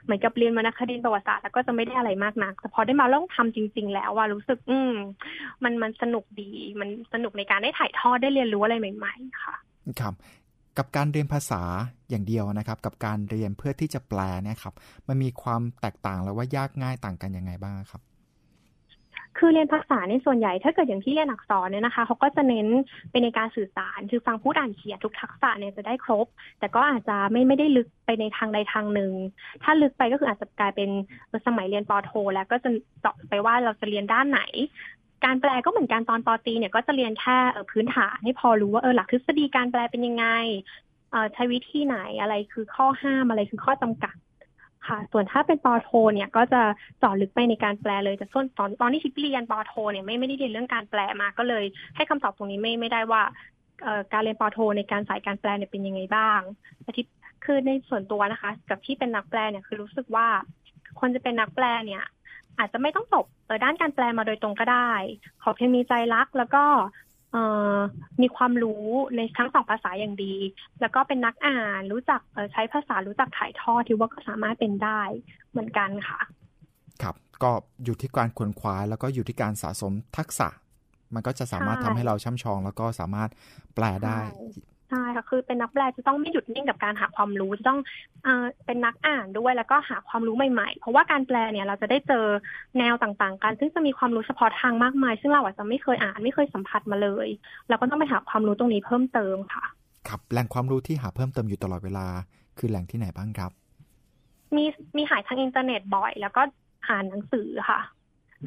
[0.05, 4.95] เหมือนกับเรียนวรรณคดีประวัติศาสตร์แล้วก็จะไม่ได้อะไรมากนัก แต่พอได้มาลองทำจริง ๆ แล้วว่ารู้สึก อืม
[5.65, 9.55] มันมันสนุกดี มันสนุกในการได้ถ่ายทอดได้เรียนรู้อะไรใหม่ ๆ ค่ะ
[10.01, 10.15] ครับ
[10.79, 11.63] กับการเรียนภาษา
[12.11, 14.75] อย่างเดียวนะครับ กับการเรียนเพื่อที่จะแปลเนี่ยครับ
[15.09, 18.03] มันมีความแตกต่างแล้วว่ายากง่ายต่างกันยังไงบ้างครับ
[19.41, 22.69] คือเรียนภาษาในส่วนใหญ่ถ้าเกิดอย่างที่เรียนอักษรเนี่ยนะคะเขาก็จะเน้น
[23.11, 26.27] เป็นในการสื่อสารคือฟังพูดอ่านเขียนทุกทักษะเนี่ยจะได้ครบ
[26.59, 29.13] แต่ก็อาจจะไม่ไม่ได้ลึกไปในทางใดทางหนึ่ง
[29.63, 30.91] ถ้าลึกไปก็คืออาจจะกลายเป็น
[31.47, 34.43] สมัยเรียนปโท แล้วก็จะเจาะไปว่าเราจะเรียนด้านไหน
[35.25, 37.37] การแปลก็เหมือนการตอนปตีเนี่ยก็จะเรียนแค่
[37.71, 40.27] พื้นฐานให้พอรู้ว่าเออหลักทฤษฎีการแปลเป็นยังไง
[41.35, 44.15] ใช้วิธีไหนอะไรคือข้อห้ามอะไรคือข้อจำกัด
[44.91, 46.63] ค่ะ ส่วนถ้าเป็นปอโทเนี่ยก็จะ
[46.99, 51.65] เจาะลึกไปในการแปลเลยแต่ส่วนตอนตอนที่ชิปเรียนปอโทเนี่ยไม่ไม่ได้เรียนเรื่องการแปลมาก็เลย
[51.97, 53.23] ให้คำตอบตรงนี้ไม่ไม่ได้ว่า
[54.13, 56.41] การเรียนปอโท ในการสายการแปลเนี่ยเป็นยังไงบ้าง
[56.83, 57.05] แต่ที่
[57.45, 60.27] คือในส่วนตัวนะคะ กับที่เป็นนักแปลเนี่ยคือรู้สึกว่า
[61.01, 62.05] คนจะเป็นนักแปลเนี่ย
[62.59, 63.25] อาจจะไม่ต้องจบ
[63.65, 64.91] ด้านการแปลมาโดยตรงก็ได้
[65.43, 66.65] ขอเพียงมีใจรัก แล้วก็
[68.21, 68.85] มีความรู้
[69.17, 70.35] ในทั้งสองภาษาอย่างดี
[70.81, 72.21] แล้วก็เป็นนักอ่านรู้จัก
[72.53, 75.01] ใช้ภาษารู้จักถ่ายทอดที่ว่าก็สามารถเป็นได้
[75.51, 76.21] เหมือนกันค่ะ
[77.03, 77.51] ครับ ก็
[77.85, 80.49] อยู่ที่การขวนขวายแล้วก็อยู่ที่การสะสมทักษะ
[81.15, 83.31] มันก็จะสามารถทำให้เราช่ำชอง แล้วก็สามารถ
[83.75, 84.19] แปลได้
[84.91, 87.81] ใช่ค่ะคือเป็นนักแปลจะต้องไม่หยุดนิ่งกับการหาความรู้จะต้อง
[88.25, 92.25] เอ่อเป็นนักอ่านด้วยแล้วก็หาความรู้ใหม่ๆ เพราะว่าการแปลเนี่ยเราจะได้เจอ
[92.79, 97.29] แนวต่างๆ กันซึ่งจะมีความรู้เฉพาะทางมากมาย ซึ่งเราอาจจะไม่เคยอ่านไม่เคยสัมผัสมาเลย
[97.69, 99.65] เราก็ต้องไปหาความรู้ตรงนี้เพิ่มเติมค่ะ
[100.09, 102.07] ครับแหล่งความรู้ที่หาเพิ่มเติมอยู่ตลอดเวลา
[102.59, 103.51] คือแหล่งที่ไหนบ้างครับ
[104.57, 104.65] มี
[104.97, 106.43] มีหาทางอินเทอร์เน็ตบ่อย แล้วก็
[106.89, 107.81] หาหนังสือค่ะ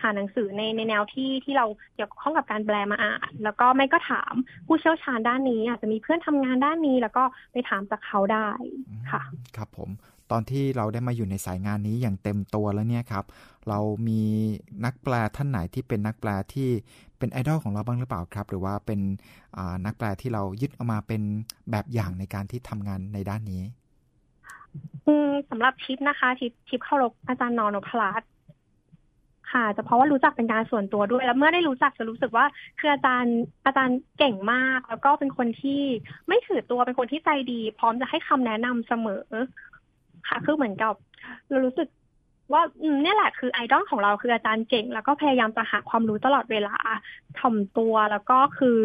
[0.02, 4.34] หาหนังสือในในแนวที่ที่เราเกี่ยวข้องกับการแปลมาอ่านแล้วก็ไม่ก็ถาม
[4.68, 8.48] ผู้เชี่ยวชาญด้านนี้ อาจจะมีเพื่อนทำงานด้านนี้ แล้วก็ไปถามจากเขาได้
[9.12, 9.22] ค่ะ
[9.58, 9.90] ครับผม
[10.32, 13.26] ตอนที่เราได้มาอยู่ในสายงานนี้อย่างเต็มตัวแล้วเนี่ยครับ
[13.70, 14.22] เรามี
[14.86, 16.70] นักแปลท่านไหนที่เป็นนักแปลที่
[17.18, 19.00] เป็นไอดอลของเราบ้างหรือเปล่าครับ หรือว่าเป็น
[19.86, 21.22] นักแปลที่เรายึดเอามาเป็น
[21.72, 23.64] แบบอย่างในการที่ทำงานในด้านนี้
[25.06, 28.24] อืมสำหรับทิปนะคะทิปทิปเคารพอาจารย์นอนพลัส
[29.54, 32.46] ค่ะจะเพราะว่ารู้จักเป็นการส่วนตัวด้วย แล้วเมื่อได้รู้จักจะรู้สึกว่า
[32.80, 35.82] คืออาจารย์อาจารย์เก่งมาก แล้วก็เป็นคนที่
[36.28, 39.26] ไม่ถือตัวเป็นคนที่ใจดี พร้อมจะให้คำแนะนำเสมอ
[40.28, 40.94] ค่ะ คือเหมือนกับ
[41.50, 41.88] เรารู้สึก
[42.54, 42.62] ว่า
[43.02, 46.76] เนี่ยแหละคือไอดอลของเราคืออาจารย์เก่ง แล้วก็พยายามจะหาความรู้ตลอดเวลา
[47.40, 48.80] ถ่อมตัวแล้วก็คือ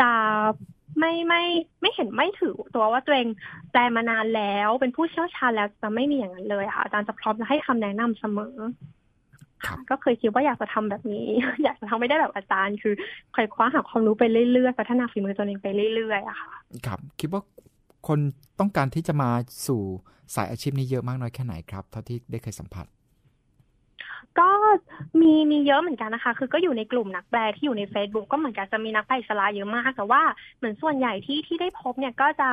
[0.00, 0.10] จะ
[0.98, 1.42] ไม่ไม่
[1.80, 3.28] ไม่เห็นไม่ถือตัวว่าตัวเอง
[3.70, 8.56] แปลมานานแล้ว เป็นผู้เชี่ยวชาญแล้วจะไม่มีอย่างนั้นเลยค่ะอาจารย์จะพร้อมจะให้คำแนะนำเสมอ
[9.90, 11.26] ก็เคยคิดว่าอยากจะทำแบบนี้
[11.64, 12.94] อยากจะทำไม่ได้แบบอาจารย์ คือ
[13.34, 16.52] คอยคว้าหาความรู้ไปเรื่อยๆพัฒนาฝีมือตัวเองไปเรื่อยๆอะค่ะ
[16.86, 17.42] ครับ คิดว่า
[18.08, 18.18] คน
[18.60, 19.30] ต้องการที่จะมา
[19.66, 19.82] สู่
[20.34, 22.86] สายอาชีพนี้เยอะมากน้อยแค่ไหนครับเท่าที่ได้เคยสัมผัส
[24.38, 24.48] ก็
[25.20, 30.22] มีมีเยอะเหมือนกันนะคะ คือก็อยู่ในกลุ่มนักแปลที่อยู่ใน Facebook ก็เหมือนกันจะมีนักแปลอิสระเยอะมากแต่ว่า
[30.56, 32.50] เหมือนส่วนใหญ่ที่ที่ได้พบเนี่ยก็จะ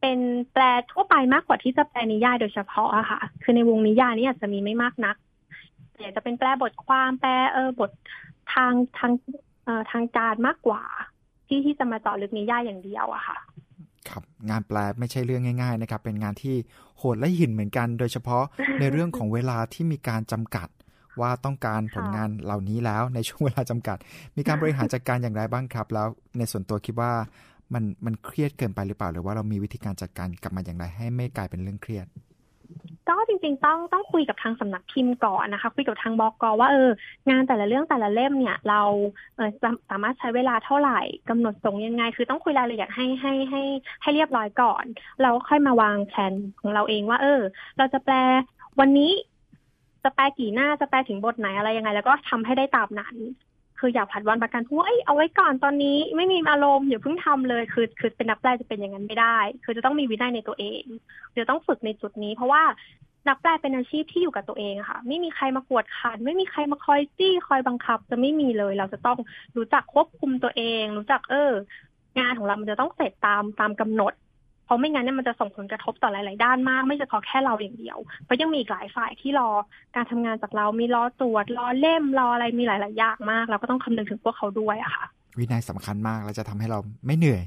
[0.00, 0.18] เป็น
[0.52, 5.16] แปลทั่วไปมากกว่าที่จะแปลนิยายโดยเฉพาะอะค่ะ คือในวงนิยายนี่อาจจะมีไม่มากนัก
[6.00, 7.90] อยากจะเป็นแปลบทความแปลเออบท
[8.54, 9.12] ทางทาง
[9.64, 10.82] เอ่อทางการมากกว่า
[11.48, 13.38] ที่ที่จะมาเจาะลึกนิยายอย่างเดียวอะค่ะ
[14.08, 16.56] ครับ งานแปลไม่ใช่เรื่องง่าย ๆ นะครับ เป็นงานที่
[16.98, 18.44] โหดและหินเหมือนกัน โดยเฉพาะ
[18.80, 20.68] ในเรื่องของเวลาที่มีการจำกัด
[21.20, 23.96] ว่าต้องการผลงานเหล่านี้แล้วในช่วงเวลาจำกัด
[24.36, 26.08] มีการบริหารจัดการอย่างไรบ้างครับ แล้ว
[26.38, 27.12] ในส่วนตัวคิดว่า
[27.74, 32.06] มันมันเครียดเกินไปหรือเปล่า หรือว่าเรามีวิธีการจัดการกับมันอย่างไรให้ไม่กลายเป็นเรื่องเครียด
[33.08, 36.90] ก็จริงๆต้องต้องคุยกับทางสำนักพิมพ์ก่อนนะคะ คุยกับทางบอกกว่าเออ
[37.30, 38.82] งานแต่ละเรื่องแต่ละเล่มเนี่ย เรา
[39.36, 39.50] เออ
[39.90, 43.62] สามารถใช้เวลาเท่าไหร่กำหนดส่งยังไง คือต้องคุยรายละเอียดให้ให้ให้
[44.02, 44.84] ให้เรียบร้อยก่อน
[45.22, 47.40] เราค่อยมาวางแผนของเราเองว่า เออ
[47.78, 48.14] เราจะแปล
[48.80, 49.10] วันนี้
[50.04, 53.16] จะแปลกี่หน้าจะแปลถึงบทไหนอะไรยังไง แล้วก็ทำให้ได้ตามนั้น
[53.78, 60.82] คืออย่าผัดวันประกันพรุ่งเอาไว้ก่อนตอนนี้ไม่มีอารมณ์อย่าเพิ่งทำเลย คือคือเป็นนักแปลจะเป็นอย่างนั้นไม่ได้ คือจะต้องมีวินัยในตัวเอง
[61.38, 62.62] จะต้องฝึกในจุดนี้ เพราะว่า
[63.28, 69.18] นักแปลเป็นอาชีพที่อยู่กับตัวเองค่ะ ไม่มีใครมากวดขัน ไม่มีใครมาคอยจี้คอยบังคับ จะไม่มีเลย เราจะต้อง
[69.56, 71.52] รู้จักควบคุมตัวเอง รู้จักเออ
[72.18, 74.12] งานของเรามันจะต้องเสร็จตามตามกำหนด
[74.68, 79.50] เพราะไม่งั้นเนี่ยมันจะส่งผลกระทบต่อหลาย ๆ ด้านมาก ไม่เฉพาะแค่เราอย่างเดียว เพราะยังมีอีกหลายฝ่ายที่รอ
[79.96, 85.04] การทำงานจากเรามีรอตรวจรอเล่มรออะไรมีหลาย ๆ อย่างมาก เราก็ต้องคำนึงถึงพวกเขาด้วยอะค่ะ
[85.38, 87.42] วินัยสำคัญมากและจะทำให้เราไม่เหนื่อย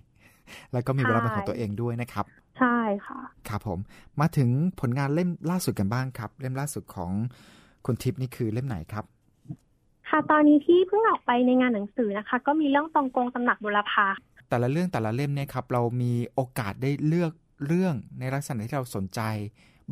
[0.73, 2.25] แล้วก็มีเวลาเป็นของตัวเองด้วยนะครับ
[2.59, 3.79] ใช่ค่ะครับผม
[4.19, 7.11] มาถึงผลงานเล่มล่าสุดกันบ้างครับ เล่มล่าสุดของ
[7.85, 9.05] คุณทิพย์นี่คือเล่มไหนครับ
[10.09, 14.07] ค่ะตอนนี้ที่เพิ่งออกไปในงานหนังสือนะคะ ก็มีเรื่องตองกงตำหนักบุรพา
[14.51, 17.31] แต่ละเรื่องแต่ละเล่มเนี่ยครับเรามีโอกาสได้เลือก
[17.67, 19.21] เรื่องในลักษณะที่เราสนใจ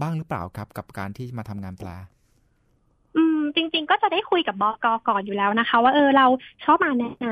[0.02, 1.90] บ้างหรือเปล่าครับ กับการที่มาทำงานแปล
[3.18, 4.76] อืมจริงๆ ก็จะได้คุยกับบอก
[5.08, 6.26] ก่อนอยู่แล้วนะคะ ว่าเออเรา
[6.64, 7.32] ชอบอ่านแนวไหน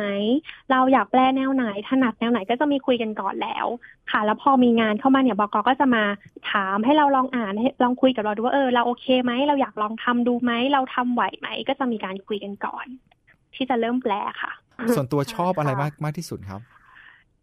[0.72, 3.68] เราอยากแปลแนวไหนถนัดแนวไหนก็จะมีคุยกันก่อนแล้ว
[4.12, 6.04] ค่ะ แล้วพอมีงานเข้ามาเนี่ยบอกก็จะมา
[6.52, 12.86] ถามให้เราลองอ่านให้ลองคุยกับเราดูว่าเออเราโอเคไหมเราอยากลองทำดูไหมเราทำไหวไหมก็จะมีการคุยกันก่อน
[13.56, 14.52] ที่จะเริ่มแปลค่ะ
[14.96, 16.62] ส่วนตัวชอบอะไรมากมากที่สุดครับ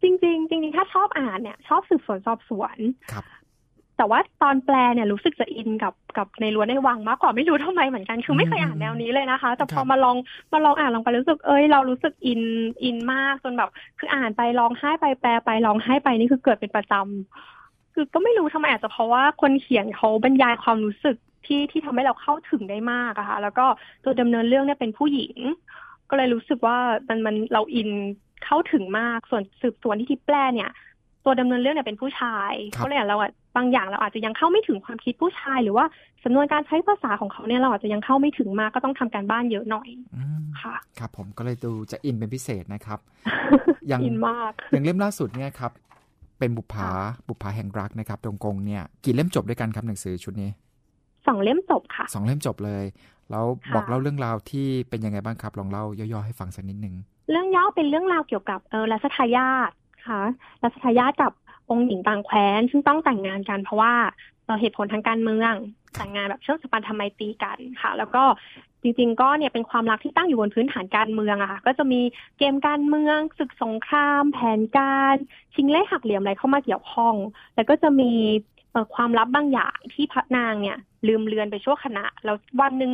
[0.01, 2.77] จริงๆจริงๆถ้าชอบอ่านเนี่ยชอบสืบสวนสอบสวน
[3.11, 3.25] ครับ
[3.97, 10.17] แต่ว่าตอนแปลเนี่ยรู้สึกจะอินกับกับในรั้วในวังมากกว่าไม่รู้ทำไมเหมือนกันคือไม่เคยอ่านแนวนี้เลยนะคะ แต่พอมาลอง
[10.53, 12.41] มาลองอ่านลองไปรู้สึกเอ้ยเรารู้สึกอิน
[12.83, 23.65] อินมากจนแบบ คืออ่านไปร้องไห้ไปแปลไปร้องไห้ไปนี่คือเกิดเป็นประจำคือก็ไม่รู้ทำไมอาจจะเพราะว่าคนเขียนเขาบรรยายความรู้สึกที่ที่ทำให้เราเข้าถึงได้มากอะค่ะแล้วก็
[24.03, 25.35] ตัวดำเนินเรื่องเนี่ยเป็นผู้หญิง
[26.09, 26.77] ก็เลยรู้สึกว่า
[27.07, 27.89] มันมันเราอิน
[28.45, 30.71] เข้าถึงมากส่วนสืบสวนที่ทิปแปลเนี่ย
[31.25, 32.53] ตัวดำเนินเรื่องเนี่ยเป็นผู้ชาย
[32.83, 35.85] ก็เลยเราอะบางอย่างเราอาจจะยังเข้าไม่ถึงความคิดผู้ชาย หรือว่า
[36.23, 39.89] สำนวนการใช้ภาษาของเขาเนี่ยเราอาจจะยังเข้าไม่ถึงมากก็ต้องทำการบ้านเยอะหน่อย
[40.61, 42.99] ค่ะ ครับ ผมก็เลยดูจะอินเป็นพิเศษนะครับ
[43.87, 45.71] อย่างอินมากอย่างเล่มล่าสุดเนี่ยครับ
[46.39, 46.89] เป็นบุพา
[47.27, 50.49] บุพาแห่งรักนะครับตรงกงเนี่ยกี่เล่มจบด้วยกันครับหนังสือชุดนี้
[51.27, 52.83] สองเล่มจบค่ะสองเล่มจบเลย
[53.31, 56.95] แล้วค่ะบอกเล่าเรื่องราวที่เป็นยังไงบ้างครับ ลองเล่าย่อๆให้ฟังสักนิดนึง
[57.29, 59.71] เรื่องย่อเป็นเรื่องราวเกี่ยวกับเออรัชทายาท
[60.07, 60.21] ค่ะ
[60.63, 61.31] รัชทายาทกับ
[61.69, 63.93] องค์หญิงบางแคว้นซึ่งต้องแต่งงานกันเพราะว่า
[64.45, 65.53] เอ่อเหตุผลทางการเมือง
[65.97, 68.23] แต่งงานแบบเชิงสปันทำไมตีกันค่ะ แล้วก็
[68.81, 72.01] จริงๆ ก็เนี่ยเป็นความรักที่ตั้งอยู่บนพื้นฐานการเมืองอะค่ะ ก็จะมี
[72.37, 75.15] เกมการเมืองศึกสงคราม แผนการ
[75.55, 77.15] ชิงเล่หักเหลี่ยมอะไรเข้ามาเกี่ยวข้อง
[77.55, 78.11] แล้วก็จะมี
[78.95, 82.91] ความลับบางอย่างที่พระนางเนี่ย ลืมเลือนไปชั่วขณะ แล้ววันหนึ่ง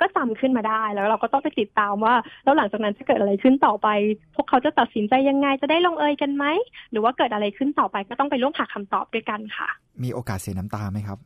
[0.00, 3.88] ก็จำขึ้นมาได้ แล้วเราก็ต้องไปติดตามว่า แล้วหลังจากนั้นจะเกิดอะไรขึ้นต่อไป
[4.34, 6.44] พวกเขาจะตัดสินใจยังไงจะได้ลงเอยกันไหม
[6.90, 9.68] หรือว่าเกิดอะไรขึ้นต่อไปก็ต้องไปร่วมหาคำตอบด้วยกันค่ะ
[10.04, 11.18] มีโอกาสเสียน้ำตาไหมครับ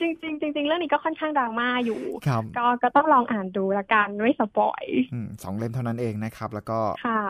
[0.00, 7.20] จริงๆจริงๆเรื่องนี้ก็ค่อนข้างดราม่าอยู่ครับก็ก็ต้องลองอ่านดูละกันไม่สปอยอืมสองเล่มเท่านั้นเองนะครับ แล้วก็ค่ะ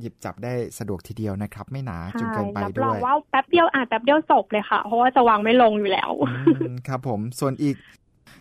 [0.00, 6.30] หยิบจับได้สะดวกทีเดียวนะครับ ไม่หนาจนใช่เกินไปรับด้รอวงยว่าแป๊บเดียวอ่านแป๊บเดียวจบเลยค่ะ เพราะว่าจะวางไม่ลงอยู่แล้วอื
[6.68, 7.76] มครับ ผมส่วนอีก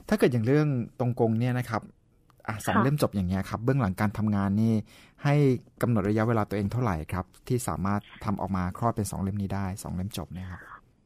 [0.10, 0.68] ถ้าเกิดอย่างเรื่อง
[1.00, 1.82] ตรงกงเนี่ยนะครับ
[2.48, 4.74] อะสองค่ะเล่มจบอย่างเงี้ยครับ เบื้องหลังการทำงานนี่
[5.24, 5.36] ให้
[5.82, 10.62] กำหนดระยะเวลาตัวเองเท่าไหร่ครับ ที่สามารถทำออกมาคลอดเป็นสองเล่มนี้ได้สองเล่มจบเนี่ยครับ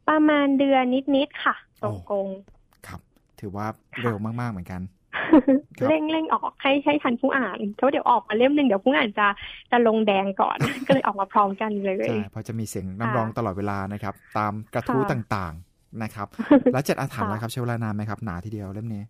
[0.09, 0.83] ประมาณเดือน
[1.15, 2.27] นิดๆค่ะตรงกง
[2.87, 3.01] ครับ
[3.39, 4.96] ถือว่าค่ะเร็วมากๆเหมือนกันครับ
[5.89, 9.27] เร่งเร่งออกให้ให้ทันผู้อ่านเพราะเดี๋ยวออกมาเล่มหนึ่งเดี๋ยวผู้อ่านจะ
[9.71, 16.27] จะลงแดงก่อน ก็เลยออกมาพร้อมกันเลยใช่เพราะจะมีเสียงค่ะน้ำร้องตลอดเวลานะครับ ตามกระทู้ค่ะต่างๆนะครับ
[16.73, 19.03] แล้วเจ็ดอาถรรพ์ค่ะแล้วครับใช้เวลานานไหมครับหนาทีเดียวเล่มนี้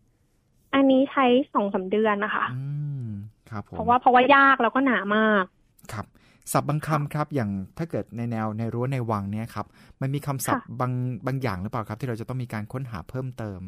[0.74, 2.62] อันนี้ใช้สองสามเดือนนะคะอื
[3.04, 3.08] ม
[3.50, 5.46] ครับผมเพราะว่าเพราะว่ายากแล้วก็หนามาก
[5.94, 6.06] ครับ
[6.54, 9.66] ศัพท์บางคำครับอย่างถ้าเกิดในแนวในรั้วในวังเนี่ยครับ
[10.02, 10.92] มันมีคำศัพท์บาง
[11.28, 13.60] บางอย่างหรือเปล่าครับ ที่เราจะต้องมีการค้นหาเพิ่มเติม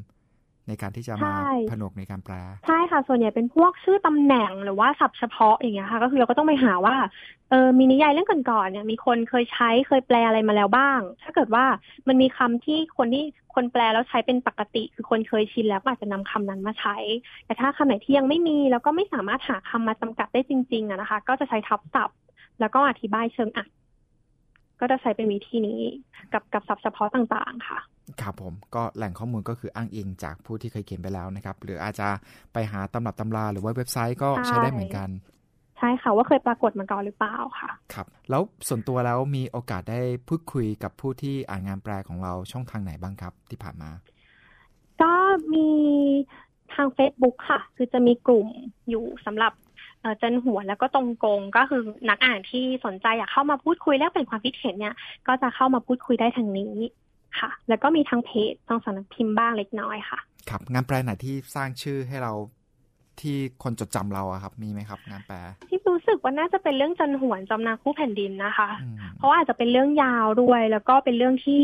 [0.69, 2.33] ในการที่จะมาใช่ผนวกในการแปล
[2.67, 6.95] ใช่ค่ะ ส่วนใหญ่เป็นพวกชื่อตำแหน่งหรือว่าศัพท์เฉพาะอย่างเงี้ยค่ะ ก็คือเราก็ต้องไปหาว่า
[7.49, 11.65] เออมีนิยายเรื่องก่อนๆเนี่ย มีคนเคยใช้เคยแปลอะไรมาแล้วบ้าง ถ้าเกิดว่า
[12.07, 13.23] มันมีคำที่คนที่
[13.55, 16.97] คนแปลแล้วใช้เป็นปกติ คือคนเคยชินแล้วก็อาจจะนำคำนั้นมาใช้
[17.45, 22.17] แต่ถ้าคำไหนที่ยังไม่มีแล้วก็ไม่สามารถหาคำมาจำกัดได้จริงๆอะนะคะ ก็จะใช้ทับศัพท์
[22.59, 23.67] แล้วก็อธิบายเชิงอัด
[24.79, 25.81] ก็จะใช้เป็นวิธีนี้
[26.33, 27.79] กับกับศัพท์เฉพาะต่างๆ ค่ะ
[28.21, 32.07] ครับผมก็แหล่งข้อมูลก็คืออ้างอิงจากผู้ที่เคยเขียนไปแล้วนะครับ หรืออาจจะ
[32.53, 35.09] ไปหาตำรับตำราหรือว่าเว็บไซต์ก็ใช่ใช้ได้เหมือนกัน
[35.77, 43.91] ใช่ค่ะว่าเคยปรากฏมาก่อนหรือเปล่าค่ะครับ แล้วส่วนตัวแล้วมีโอกาสได้พูดคุยกับผู้ที่อ่านงานแปลของเราช่องทางไหนบ้างครับ ที่ผ่านมา
[45.01, 45.13] ก็
[45.53, 45.69] มี
[46.73, 48.47] ทาง Facebook ค่ะ คือจะมีกลุ่ม
[48.89, 49.53] อยู่สำหรับ
[50.01, 54.95] เอ่อเจันหัวนแล้วก็ตรงกงก็คือนักอ่านที่สนใจอยากเข้ามาพูดคุยแลกเปลี่ยนความคิดเห็นเนี่ย
[55.27, 56.75] ก็จะเข้ามาพูดคุยได้ทางนี้
[57.39, 62.33] ค่ะ แล้วก็มีทางเพจทางสำนักพิมพ์บ้างเล็กน้อยค่ะ ครับงานแปลไหนที่สร้างชื่อให้เรา
[63.21, 65.37] ที่คนจดจำเราอะครับ มีไหมครับงานแปล
[65.69, 71.63] ที่รู้สึกว่าน่าจะเป็นเรื่องจันหวนจำนาคู่แผ่นดินนะคะอืมเพราะว่าอาจจะเป็นเรื่องยาวด้วย แล้วก็เป็นเรื่องที่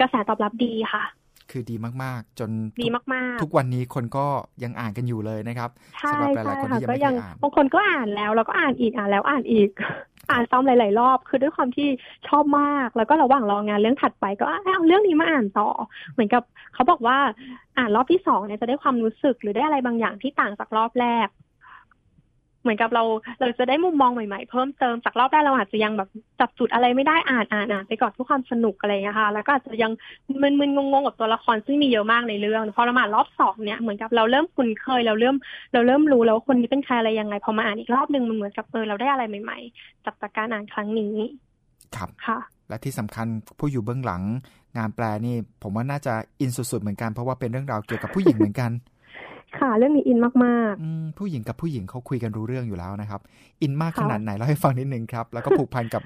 [0.00, 1.04] กระแสตอบรับดีค่ะ
[1.52, 4.26] คือดีมากๆ จนดีทุกมากๆ ทุกวันนี้คนก็
[4.64, 9.70] ยังอ่านกันอยู่เลยนะครับใช่สำหรับหใช่ลายๆคนค่ะที่ยังก็ไม่เคยังยอ่านบางคนก็อ่านแล้วแล้วก็อ่านอีกอ่านแล้วอ่านอีก
[10.30, 11.88] อ่านซ้ำหลาย ๆ รอบ คือด้วยความที่
[12.28, 15.68] ชอบมาก แล้วก็ระหว่างรองานเรื่องถัดไปก็อะเอาเรื่องนี้มาอ่านต่อ
[16.12, 16.42] เหมือนกับ
[16.74, 17.18] เขาบอกว่า
[17.78, 21.28] อ่านรอบที่สองเนี่ยจะได้ความรู้สึกหรือได้อะไรบางอย่างที่ต่างจากรอบแรก
[22.62, 23.02] เหมือนกับเรา
[23.40, 26.08] เราจะได้มุมมองใหม่ๆเพิ่มเติมจากรอบแรกเราอาจจะยังแบบ
[26.40, 29.92] จับจุดอะไรไม่ได้อ่านอ่านอ่านไปก่อนเพื่อความสนุกอะไรอย่างเงี้ยค่ะแล้วก็อาจจะยัง
[30.42, 35.36] มึนๆงงๆกับตัวละครซึ่งมีเยอะมากในเรื่องพอเรามาอ่านรอบสองเนี่ยเหมือนกับเราเริ่มคุ้นเคยเราเริ่ม
[35.72, 41.14] เราเริ่มรู้แล้วว่าคนนี้เป็นใครอะไรยังไงพอมาอ่านอีกรอบหนึ่งมันเหมือนกับเออเราได้อะไรใหม่ ๆ จากจากการอ่านครั้งนี้
[41.96, 43.26] ครับค่ะ และที่สำคัญ
[43.58, 44.22] ผู้อยู่เบื้องหลัง
[44.78, 48.70] งานแปลนี่ ผมว่าน่าจะอินสุดๆเหมือนกันเพราะว่าเป็นเรื่องราวเกี่ยวกับผู้หญิงเหมือนกัน
[49.58, 50.30] ค่ะ เรื่องนี้อินมา
[50.72, 53.20] กอืมผู้หญิงกับผู้หญิงเขาคุยกันรู้เรื่องอยู่แล้วนะครับ
[53.62, 56.02] อินมากค่ะขนาดไหนเล่าให้ฟังนิดนึงครับ แล้วก็ผูกพันกับ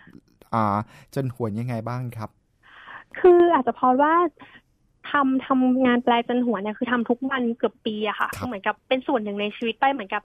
[0.54, 0.76] อ่า
[1.14, 4.14] จนหวนยังไงบ้างครับๆคืออาจจะเพราะว่า
[5.10, 10.22] ทำทำงานแปลจนหัวเนี่ยคือทำทุกวันเกือบปีอะค่ะครับเหมือนกับเป็นส่วนหนึ่งในชีวิตไปเหมือนกับ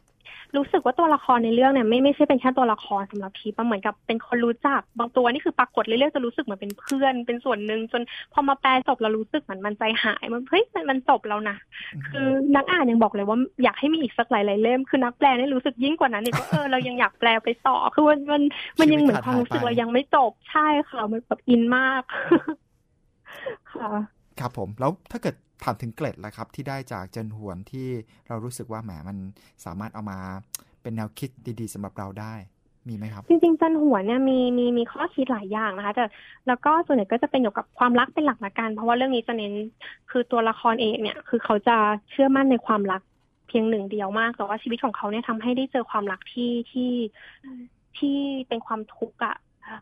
[0.57, 8.01] รู้สึกว่าตัวละครในเรื่องเนี่ยไม่ไม่ใช่เป็นแค่ตัวละครสำหรับพีปอะเหมือนกับเป็นคนรู้จัก บางตัวนี่คือปรากฏเรื่อยๆจะรู้สึกเหมือนเป็นเพื่อน เป็นส่วนหนึ่งจน
[8.33, 11.55] พอมาแปลจบเรารู้สึกเหมือนมันใจหายมันเฮ้ยมันมันจบแล้วนะ
[12.07, 18.41] คือ นักอ่านยังบอกเลยว่าอยากให้มีอีกสักหลายๆเล่มคือนักแปลนี่รู้สึกยิ่งกว่านั้นอีกว่าเออเรายังอยากแปลไปต่อคือมันมัน
[18.79, 22.01] มันยังเหมือนความรู้สึกเรายังไม่จบใช่ค่ะมันแบบอินมาก
[23.73, 23.91] ค่ะ
[24.39, 27.87] ครับผมแล้วถ้าเกิดถามถึงเกล็ดละครับ ที่ได้จากเจนหวนที่
[28.27, 29.17] เรารู้สึกว่าแหมมัน
[29.65, 30.19] สามารถเอามา
[30.81, 32.33] เป็นแนวคิดดีๆสำหรับเราได้
[32.87, 36.05] มีไหมครับจริงๆจันหัวเนี่ยมีมีมีข้อคิดหลายอย่างนะคะแต่
[36.47, 39.53] แล้วก็ส่วนใหญ่ก็จะเป็นเกี่ยวกับความรักเป็นหลักละกัน เพราะว่าเรื่องนี้จะเน้น
[40.11, 41.77] คือตัวละครเอกเนี่ย คือเขาจะ
[42.09, 43.01] เชื่อมั่นในความรัก
[43.47, 46.91] เพียงหนึ่งเดียวมากแต่ว่าชีวิตของเขาเนี่ยทำให้ได้เจอความรักที่ที่
[47.97, 48.17] ที่
[48.47, 49.35] เป็นความทุกข์อะ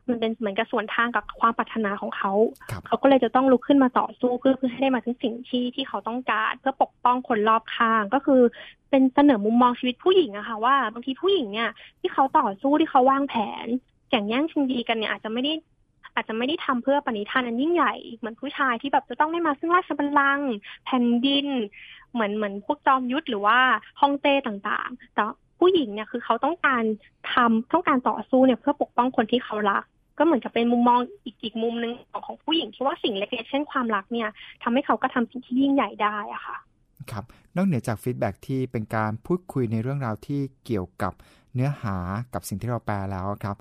[0.09, 2.31] มันเป็นเหมือนกับส่วนทางกับความปรารถนาของเขา
[2.71, 8.41] ครับเขาก็เลยจะต้องลุกขึ้นมาต่อสู้เพื่อเพื่อให้ได้มาถึงสิ่งที่ที่เขาต้องการ เพื่อปกป้องคนรอบข้างก็คือ
[8.89, 13.67] เป็นเสนอมุมมองชีวิตผู้หญิงอะค่ะว่าบางทีผู้หญิงเนี่ยที่เขาต่อสู้ที่เขาวางแผน
[14.09, 15.53] แข่งแย่งชิงดีกันเนี่ยอาจจะไม่ได้
[16.15, 20.51] อาจจะไม่ได้ทำเพื่อปณิธานอันยิ่งใหญ่เหมือนผู้ชายที่แบบจะต้องได้มาซึ่งราชบัลลังก์
[20.85, 21.47] แผ่นดิน
[22.13, 23.59] เหมือนเหมือนพวกจอมยุทธหรือว่า
[24.01, 25.23] ฮ่องเต้ต่างๆแต่
[25.59, 26.83] ผู้หญิงเนี่ยคือเขาต้องการ
[27.33, 29.83] ทำต้องการต่อสู้เนี่ยเพื่อปกป้องคนที่เขารัก
[30.17, 34.29] ก็เหมือนกับเป็นมุมมองอีกอีกมุมหนึ่งของของผู้หญิงที่ว่าสิ่งเล็กๆเช่นความรักเนี่ย
[34.63, 36.57] ทำให้เขาก็ทำสิ่งที่ยิ่งใหญ่ได้อะค่ะ
[37.11, 37.23] ครับ
[37.55, 41.13] นอกเหนือจาก feedback ที่เป็นการพูดคุยในเรื่องราวที่เกี่ยวกับ
[41.53, 41.95] เนื้อหา
[42.33, 43.57] กับสิ่งที่เราแปลแล้วครับ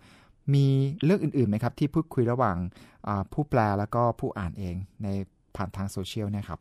[0.55, 0.67] มี
[1.05, 2.57] เรื่องอื่นๆไหมครับ ที่พูดคุยระหว่าง
[3.33, 5.09] ผู้แปลแล้วก็ผู้อ่านเองใน
[5.57, 6.61] ผ่านทางโซเชียลนะครับ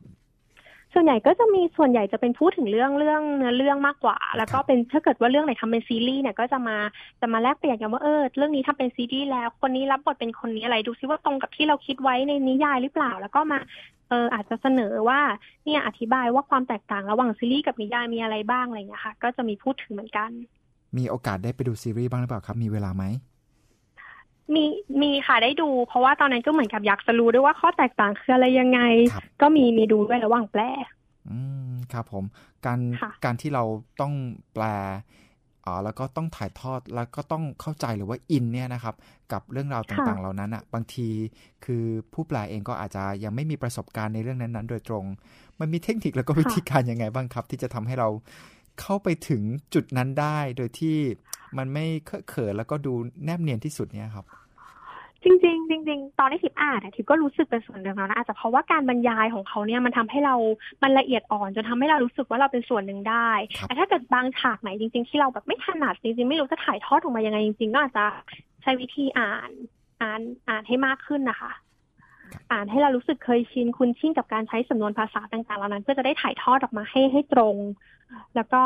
[1.00, 6.76] ส่วนใหญ่ก็จะมีส่วนใหญ่จะเป็นพูดถึงเรื่องเรื่องเนื้อเรื่องมากกว่า แล้วก็เป็นถ้าเกิดว่าเรื่องไหนทำเป็นซีรีส์เนี่ยก็จะมา
[7.20, 13.58] จะมาแลกเปลี่ยนกันว่าเออเรื่องนี้ทำเป็นซีรีส์แล้วคนนี้รับบทเป็นคนนี้อะไรดูซิว่าตรงกับที่เราคิดไว้ในนิยายหรือเปล่า แล้วก็มา
[14.10, 15.20] เอออาจจะเสนอว่า
[15.64, 20.30] เนี่ยอธิบายว่าความแตกต่างระหว่างซีรีส์กับนิยายมีอะไรบ้างอะไรอย่างเงี้ยค่ะ ก็จะมีพูดถึงเหมือนกัน
[20.98, 23.04] มีโอกาสได้ไปดูซีรีส์บ้างหรือเปล่าครับ มีเวลาไหม
[24.54, 24.64] มี
[25.02, 28.80] มีค่ะได้ดู เพราะว่าตอนนั้นก็เหมือนกับอยากจะรู้ด้วยว่าข้อแตกต่างคืออะไรยังไง
[29.12, 30.62] ครับก็มีมีดูด้วยระหว่างแปล
[31.30, 31.38] อื
[31.70, 32.24] มครับผม
[32.66, 33.64] การค่ะการที่เรา
[34.00, 34.12] ต้อง
[34.54, 34.64] แปล
[35.64, 38.94] อ่าแล้วก็ต้องถ่ายทอดแล้วก็ต้องเข้าใจหรือว่าอินเนี่ยนะครับ
[39.32, 41.08] กับเรื่องราวต่างๆเหล่านั้นอะ บางที
[41.64, 45.04] คือผู้แปลเองก็อาจจะยังไม่มีประสบการณ์ในเรื่องนั้นๆ โดยตรง
[45.60, 48.08] มันมีเทคนิคแล้วก็วิธีการยังไงบ้างครับ ที่จะทำให้เรา
[48.80, 49.42] เข้าไปถึง
[49.74, 50.98] จุดนั้นได้โดยที่
[51.58, 52.92] มันไม่เคอะเขินแล้วก็ดู
[53.24, 54.26] แนบเนียนที่สุดเนี่ยครับ
[55.24, 60.34] จริงๆจริงๆตอนที่ทิพย์อ่านอะทิพย์ก็รู้สึกเป็นส่วนหนึ่งแล้วนะอาจจะเพราะว่าการบรรยายของเขาเนี่ยมันทำให้เรา
[60.82, 68.04] มันละเอียดอ่อนจนทำให้เรารู้สึกว่าเราเป็นส่วนหนึ่งได้ครับแต่ถ้าเกิดบางฉากไหนจริง ๆ ที่เราแบบไม่ถนัดจริงๆไม่รู้จะถ่ายทอดออกมายังไงจริงๆก็อาจจะ
[68.62, 69.50] ใช้วิธีอ่าน
[70.00, 71.52] อ่านอ่านให้มากขึ้นนะคะ
[72.52, 77.56] อ่านให้เรารู้สึกเคยชินคุ้นชินกับการใช้สำนวนภาษาต่างๆเหล่านั้น เพื่อจะได้ถ่ายทอดออกมาให้ให้ตรง
[78.36, 78.62] แล้วก็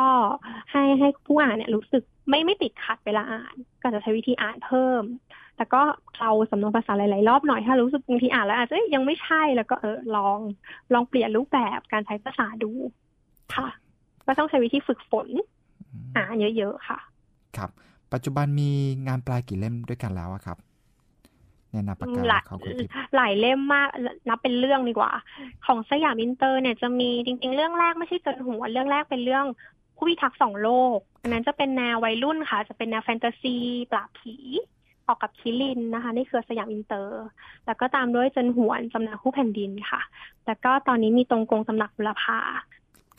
[0.70, 5.02] ให้ให้ผู้อ่านเนี่ยรู้สึกไม่ไม่ติดขัดเวลาอ่าน ก็จะใช้วิธีอ่านเพิ่ม
[5.56, 5.82] แต่ก็
[6.20, 10.38] เราสำนวนภาษาหลายๆรอบหน่อยถ้ารู้สึกบางทีอ่านแล้วอาจจะเอ้ยยังไม่ใช่แล้วก็เออลอง
[10.92, 12.72] ลองเปลี่ยนรูปแบบการใช้ภาษาดู
[13.54, 13.68] ค่ะ
[14.26, 15.28] ก็ต้องใช้วิธีฝึกฝน
[15.92, 16.98] อืมอ่านเยอะๆค่ะ
[17.56, 17.70] ครับ
[18.12, 18.70] ปัจจุบันมี
[19.08, 20.58] งานแปลกี่เล่มด้วยกันแล้วอะครับ
[21.72, 23.88] ในนามปากกาหลายของคุณทิพย์หลายเล่มมาก
[24.28, 25.12] นับเป็นเรื่องดีกว่า
[25.66, 29.44] ของสยามอินเตอร์เนี่ยจะมีจริง ๆ เรื่องแรกไม่ใช่เจินหวนเรื่องแรกเป็นเรื่อง
[29.96, 33.56] ผู้พิทักษ์สองโลกอันนั้นจะเป็นแนววัยรุ่นค่ะ จะเป็นแนวแฟนตาซี
[33.90, 34.36] ปราบผี
[35.06, 37.24] ออกกับคิรินนะคะนี่คือสยามอินเตอร์
[37.66, 40.00] แล้วก็ตามด้วยเจินหวนสำนักคู่แผ่นดินค่ะ
[40.46, 42.38] แล้วก็ตอนนี้มีตงกงตำหนักบูรพา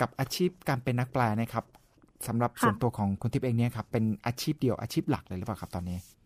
[0.02, 1.66] กับอาชีพการเป็นนักแปลนะครับ
[2.28, 6.23] สำหรับค่ะส่วนตัวของคุณทิพย์เองเนี่ยครับเป็นอาชีพเดียวอาชีพหลักเลยหรือเปล่าครับตอนนี้ใช่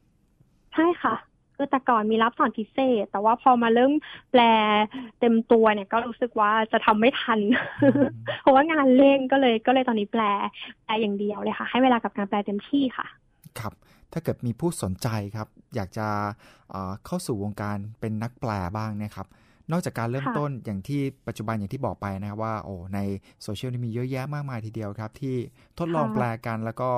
[1.58, 3.94] ค่ะคือแต่ก่อนมีรับสอนพิเศษ แต่ว่าพอมาเริ่ม
[4.32, 4.42] แปล
[5.20, 7.40] เต็มตัวเนี่ย ก็รู้สึกว่าจะทำไม่ทัน
[8.42, 10.24] เพราะว่างานเร่งก็เลยก็เลยตอนนี้แปล
[10.84, 13.08] แปลอย่างเดียวเลยค่ะ ให้เวลากับการแปลเต็มที่ค่ะ
[13.60, 13.74] ครับ
[14.14, 16.08] ถ้าเกิดมีผู้สนใจครับ อยากจะ
[16.72, 19.28] เอ่อเข้าสู่วงการเป็นนักแปลบ้างเนะครับ
[19.72, 23.00] นอกจากการเริ่มค่ะต้นอย่างที่ปัจจุบันอย่างที่บอกไปนะครับว่าโอ้ใน
[23.44, 25.36] โซเชียลนี่มีเยอะแยะมากมายทีเดียวครับ ที่
[25.80, 26.90] ทดลองแปลกันแล้วก็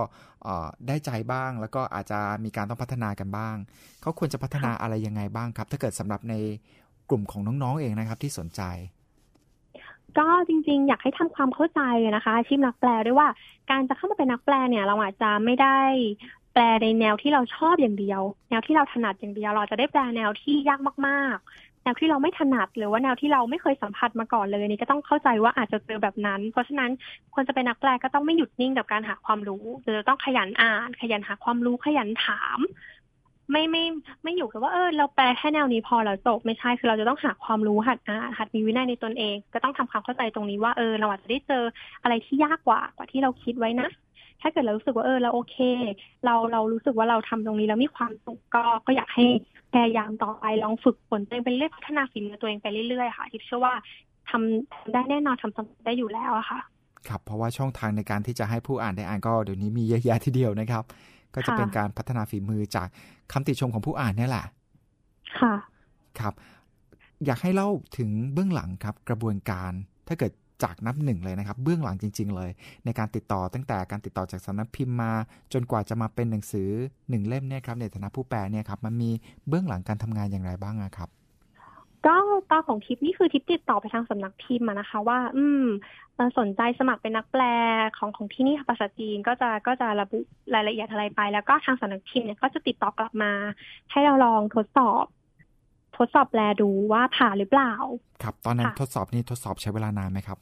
[0.43, 3.55] เอ่อได้ใจบ้าง แล้วก็อาจจะมีการต้องพัฒนากันบ้าง
[4.01, 6.35] เขาควรจะพัฒนาอะไรยังไงบ้างครับ ถ้าเกิดสำหรับใน
[7.09, 8.61] กลุ่มของน้องๆเองนะครับ ที่สนใจ
[10.17, 11.81] ก็จริงๆ อยากให้ทำความเข้าใจ
[12.15, 13.27] นะคะอาชีพนักแปลด้วยว่า
[13.69, 15.77] การจะเข้ามาเป็นนักแปลเนี่ย เราอาจจะไม่ได้
[16.53, 26.91] แปลในแนวที่เราชอบอย่างเดียว แนวที่เราถนัดอย่างเดียว เราอาจจะได้แปลแนวที่ยากมากๆแน วที่เราไม่ถนัดหรือว่าแนวที่เราไม่เคยสัมผัสมาก่อนเลยนี่ก็ต้องเข้าใจว่าอาจจะเจอแบบนั้น เพราะฉะนั้น
[27.35, 32.59] คนจะเป็นนักแปลก็ต้องไม่หยุดนิ่งกับการหาความรู้จะต้องขยันอ่าน ขยันหาความรู้ขยันถาม
[33.51, 33.83] ไม่ไม่
[34.23, 41.63] ไม่อยู่กับว่าเออเราแปลแค่แนวนี้พอแล้วจบไม่ใช่คือเราจะต้องหาความรู้หัดอ่านหัดมีวินัยในตนเอง ก็ต้องทำความเข้าใจตรงนี้ว่าเออเราอาจจะได้เจอ
[42.03, 43.89] อะไรที่ยากกว่ากว่าที่เราคิดไว้นะ
[44.41, 45.57] ถ้าเกิดเรารู้สึกว่าเออเราโอเค
[46.25, 49.25] เราเรารู้สึกว่าเราทำตรงนี้แล้วมีความสุขก็ก็อยากให้
[49.73, 53.73] พยายามต่อไปลองฝึกฝนตัวเองไปเรื่อยพัฒนาฝีมือตัวเองไปเรื่อยๆค่ะทิพย์เชื่อว่า
[54.29, 56.59] ทำทำได้แน่นอนทำสำเร็จได้อยู่แล้วอะค่ะ
[57.07, 60.83] ครับเพราะว่าช่องทางในการที่จะให้ผู้อ่านได้อ่านก็เดี๋ยวนี้มีเยอะแยะทีเดียวนะครับ
[61.33, 62.87] ก็จะค่ะเป็นการพัฒนาฝีมือจาก
[63.31, 64.45] คำติชมของผู้อ่านเนี่ยแหละ
[65.39, 65.53] ค่ะ
[66.19, 66.33] ครับ
[67.25, 69.71] อยากให้เล่าถึงเบื้องหลังครับ กระบวนการ
[70.07, 70.31] ถ้าเกิด
[70.63, 72.51] จากนับหนึ่งเลยนะครับ เบื้องหลังจริง ๆ เลย
[72.85, 75.11] ในการติดต่อตั้งแต่การติดต่อจากสำนักพิมพ์มา
[75.53, 76.69] จนกว่าจะมาเป็นหนังสือ
[77.09, 79.11] หนึ่งเล่มเนี่ยครับในฐานะผู้แปลเนี่ยครับมันมี
[79.47, 81.09] เบื้องหลังการทำงานอย่างไรบ้างอะครับ
[82.07, 82.15] ก็
[82.49, 85.65] ตอนของทิปนี่คือทิปติดต่อไปทางสำนักพิมพ์นะคะ ว่า อืม
[86.39, 87.43] สนใจสมัครเป็นนักแปล
[87.97, 90.19] ของของที่นี่ภาษาจีนก็จะก็จะระบุ
[90.53, 93.31] รายละเอียดอะไรไป แล้วก็ทางสำนักพิมพ์เนี่ยก็จะติดต่อกลับมา
[93.91, 95.05] ให้เราลองทดสอบ
[95.97, 97.73] ทดสอบแปลดูว่าผ่านหรือเปล่า
[98.23, 100.39] ครับ ตอนนั้นทดสอบนี่ทดสอบใช้เวลานานไหมครับ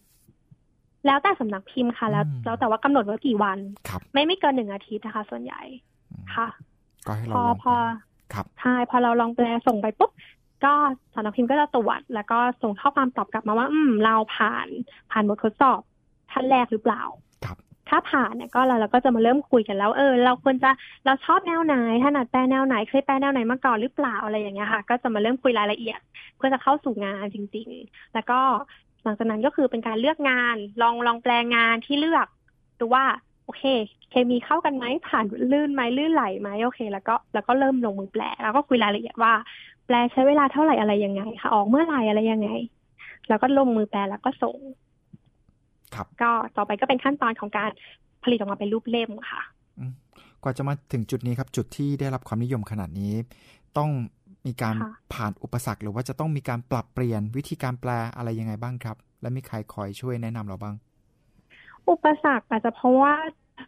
[1.06, 3.58] แล้วแต่สำนักพิมพ์ค่ะ แล้วแล้วแต่ว่ากำหนดว่ากี่วัน
[3.90, 5.62] ครับไม่ไม่เกินหนึ่งอาทิตย์นะคะ ส่วนใหญ่
[6.36, 6.48] ค่ะ
[7.08, 7.76] ก็ให้เราพอลองพอ
[8.34, 10.12] ครับใช่พอเราลองแปลส่งไปปุ๊บ
[10.66, 10.74] ก็
[11.14, 14.68] สำนักพิมพ์ก็จะตรวจแล้วก็ส่งข้อความตอบกลับมาว่า อืม เราผ่าน
[15.12, 15.82] ผ่านบททดสอบ
[16.32, 17.04] ท่านแรกหรือเปล่า
[17.46, 17.58] ครับ
[17.90, 20.70] ถ้าผ่านเนี่ยก็เราเราก็จะมาเริ่มคุยกันแล้ว เออ เราควรจะ
[21.06, 26.00] เราชอบแนวไหนถนัดแปลแนวไหนเคยแปลแนวไหนมาก่อนหรือเปล่าอะไรอย่างเงี้ยค่ะ ก็จะมาเริ่มคุยรายละเอียด
[26.38, 28.40] เพื่อจะเข้าสู่งานจริง ๆ แล้วก็
[28.87, 32.28] ห ลังจากนั้นก็คือเป็นการเลือกงาน ลองลองแปลงานที่เลือก
[32.80, 33.06] ดูว่า
[33.46, 33.64] โอเค
[34.10, 39.34] เคมีเข้ากันไหมผ่านลื่นไหมลื่นไหลไหมโอเค แล้วก็แล้วก็เริ่มลงมือแปล แล้วก็คุยรายละเอียดว่า
[39.86, 42.50] แปลใช้เวลาเท่าไหร่อะไรยังไงค่ะ ออกเมื่อไหร่อะไรยังไง
[43.30, 44.58] แล้วก็ลงมือแปลแล้วก็ส่ง
[45.96, 47.70] ครับก็ต่อไปก็เป็นขั้นตอนของการ
[48.24, 49.42] ผลิตออกมาเป็นรูปเล่มค่ะ
[50.44, 53.14] กว่าจะมาถึงจุดนี้ครับ จุดที่ได้รับความนิยมขนาดนี้
[53.78, 53.90] ต้อง
[54.46, 60.76] มีการค่ะผ่านอุปสรรค หรือว่าจะต้องมีการปรับเปลี่ยนวิธีการแปลอะไรยังไงบ้างครับ และมีใครคอยช่วยแนะนำเราบ้าง
[61.90, 63.14] อุปสรรคอาจจะเพราะว่า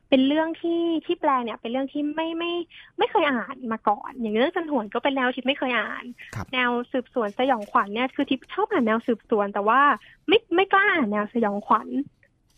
[0.10, 2.52] เป็นเรื่องที่ที่แปลเนี่ย เป็นเรื่องที่ไม่ไม่
[2.98, 6.06] ไม่เคยอ่านมาก่อน อย่างเรื่องจันหวนก็เป็นแนวที่ไม่เคยอ่าน
[6.36, 9.82] ครับแนวสืบสวนสยองขวัญเนี่ยคือทิพชอบอ่านแนวสืบสวน แต่ว่า
[10.28, 11.88] ไม่ไม่กล้าอ่านแนวสยองขวัญ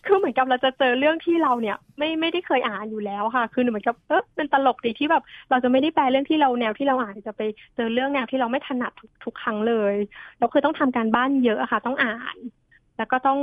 [0.05, 7.41] คือเหมือนกับเราจะเจอเรื่องที่เราเนี่ย ไม่ไม่ได้เคยอ่านอยู่แล้วค่ะ คือเหมือนกับเออเป็นตลกดีที่แบบ เราจะไม่ได้แปลเรื่องที่เราแนวที่เราอ่านจะไป
[7.75, 9.95] เจอเรื่องแนวที่เราไม่ถนัดทุกทุกครั้งเลย
[10.39, 12.37] เราคือต้องทำการบ้านเยอะค่ะ ต้องอ่าน
[12.97, 13.39] แล้วก็ต้อง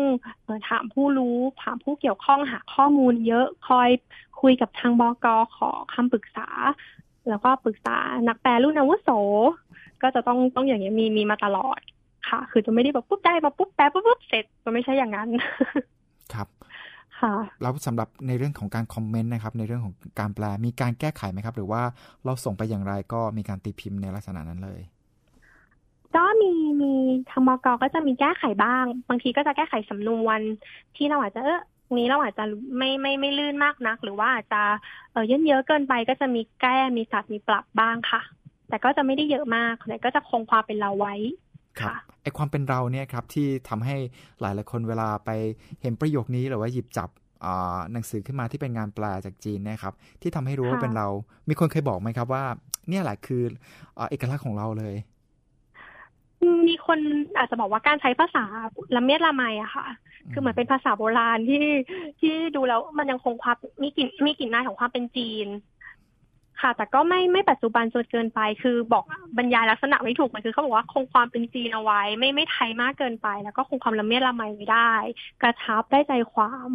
[0.46, 3.88] ออถามผู้รู้ถามผู้เกี่ยวข้องหาข้อมูลเยอะคอย
[4.40, 6.48] คุยกับทางบกขอคำปรึกษา
[7.28, 7.96] แล้วก็ปรึกษา
[8.28, 9.08] นักแปลรุ่นอาวุโส
[10.02, 11.80] ก็จะต้องต้องอย่างเงี้ยมีมีมาตลอด
[12.28, 15.28] ค่ะ คือจะไม่ได้แบบปุ๊บได้มาปุ๊บแปลปุ๊บปุ๊บเสร็จก็ไม่ใช่อย่างนั้น
[16.34, 16.48] ครับ
[17.20, 21.82] ค่ะ แล้วสำหรับในเรื่องของการคอมเมนต์นะครับ ในเรื่องของการแปลมีการแก้ไขไหมครับ หรือว่า
[22.24, 24.80] เราส่งไปอย่างไรก็มีการตีพิมพ์ในลักษณะนั้นเลย
[26.16, 26.52] ก็มี
[26.82, 26.92] มี
[27.30, 30.40] ทางบกก็จะมีแก้ไขบ้าง บางทีก็จะแก้ไขสำนวน
[30.96, 32.44] ที่เราอาจจะเออตรงนี้เราอาจจะ
[32.76, 34.62] ไม่ไม่ไม่ลื่นมากนัก หรือว่าอาจจะ
[35.12, 38.20] เออเยอะๆเกินไปก็จะมีแก้มีสัตว์มีปรับบ้างค่ะ
[38.68, 41.14] แต่ก็จะไม่ได้เยอะมากแต่ก็จะคงความเป็นเราไว้
[41.80, 43.96] ครับค่ะไอความเป็นเราเนี่ยครับที่ทำให้
[44.40, 45.30] หลายหลายๆคนเวลาไป
[45.82, 47.08] เห็นประโยคนี้หรือว่าหยิบจับ
[47.44, 51.08] อ่าหนังสือขึ้นมาที่เป็นงานแปลจากจีนเนะครับ ที่ทำให้รู้ว่าค่ะเป็นเรา
[51.48, 52.44] มีคนเคยบอกไหมครับว่า
[52.88, 53.42] เนี่ยแหละคือ
[53.98, 54.94] อ่าเอกลักษณ์ของเราเลย
[56.68, 56.98] มีคน
[57.36, 58.44] อาจจะบอกว่าการใช้ภาษา
[58.96, 59.86] ละเมียดละไมอะค่ะ
[60.32, 61.66] คือเหมือนเป็นภาษาโบราณที่
[62.20, 65.46] ที่ดูแล้วมันยังคงความมีกลิ่นมีกลิ่นนายของความเป็นจีน
[66.62, 69.04] ค่ะ แต่ก็ไม่ไม่ปัจจุบันจนเกินไป คือบอก
[69.38, 74.92] บรรยายลักษณะไม่ถูกมันคือเขาบอกว่าคงความเป็นจีนเอาไว้ ไม่ไม่ไทยมากเกินไป แล้วก็คงความละเมียดละไมไว้ได้
[75.42, 76.70] กระชับได้ใจความ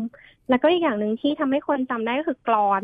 [0.49, 2.83] แล้วก็อีกอย่างหนึ่งที่ทำให้คนจำได้ก็คือกรอน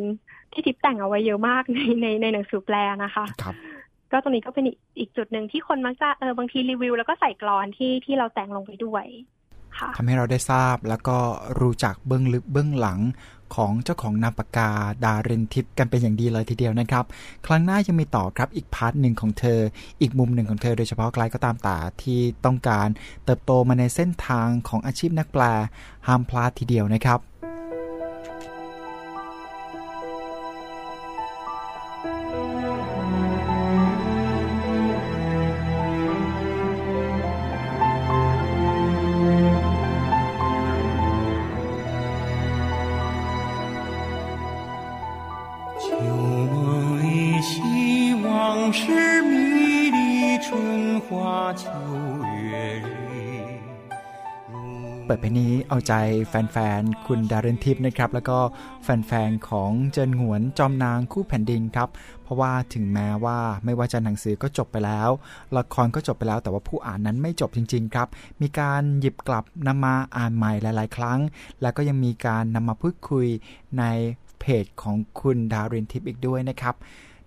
[0.51, 3.55] ที่ทิปแต่งเอาไว้เยอะมากในในในหนังสือแปลนะคะครับ
[4.11, 9.05] ก็ตรงนี้ก็เป็นอีกอีกจุดหนึ่งที่คนมักจะเออบางทีรีวิว แล้วก็ใส่กรอนที่ที่เราแต่งลงไปด้วย
[9.77, 11.17] ค่ะทำให้เราได้ทราบแล้วก็
[11.61, 12.99] รู้จักเบื้องลึกเบื้องหลัง
[13.55, 14.69] ของเจ้าของนามปากกา
[15.05, 17.05] ดารินทิพย์กันเป็นอย่างดีเลยทีเดียวนะครับ
[17.45, 19.59] ครั้งหน้ายังมีต่อครับอีก part หนึ่งของเธอ
[20.01, 22.87] อีกมุมหนึ่งของเธอโดยเฉพาะใครก็ตามแต่ที่ต้องการ
[23.25, 25.43] เติบโตมาในเส้นทางของอาชีพนักแปล
[26.07, 27.19] ห้ามพลาดทีเดียวนะครับ
[55.20, 55.93] เปิดเพลงนี้เอาใจ
[56.28, 58.39] แฟนๆ คุณดารินทิพย์นะครับ แล้วก็
[58.84, 61.89] แฟนๆ ของเจินหวนจอมนางคู่แผ่นดินครับ
[62.24, 65.09] เพราะว่าถึงแม้ว่าไม่ว่าจะหนังสือก็จบไปแล้ว
[65.57, 68.07] ละครก็จบไปแล้ว แต่ว่าผู้อ่านนั้นไม่จบจริงๆ ครับ
[68.41, 71.20] มีการหยิบกลับนำมาอ่านใหม่หลายๆ ครั้ง
[71.61, 73.28] แล้วก็ยังมีการนำมาพูดคุย
[73.80, 73.84] ใน
[74.39, 76.76] เพจของคุณดารินทิพย์อีกด้วยนะครับ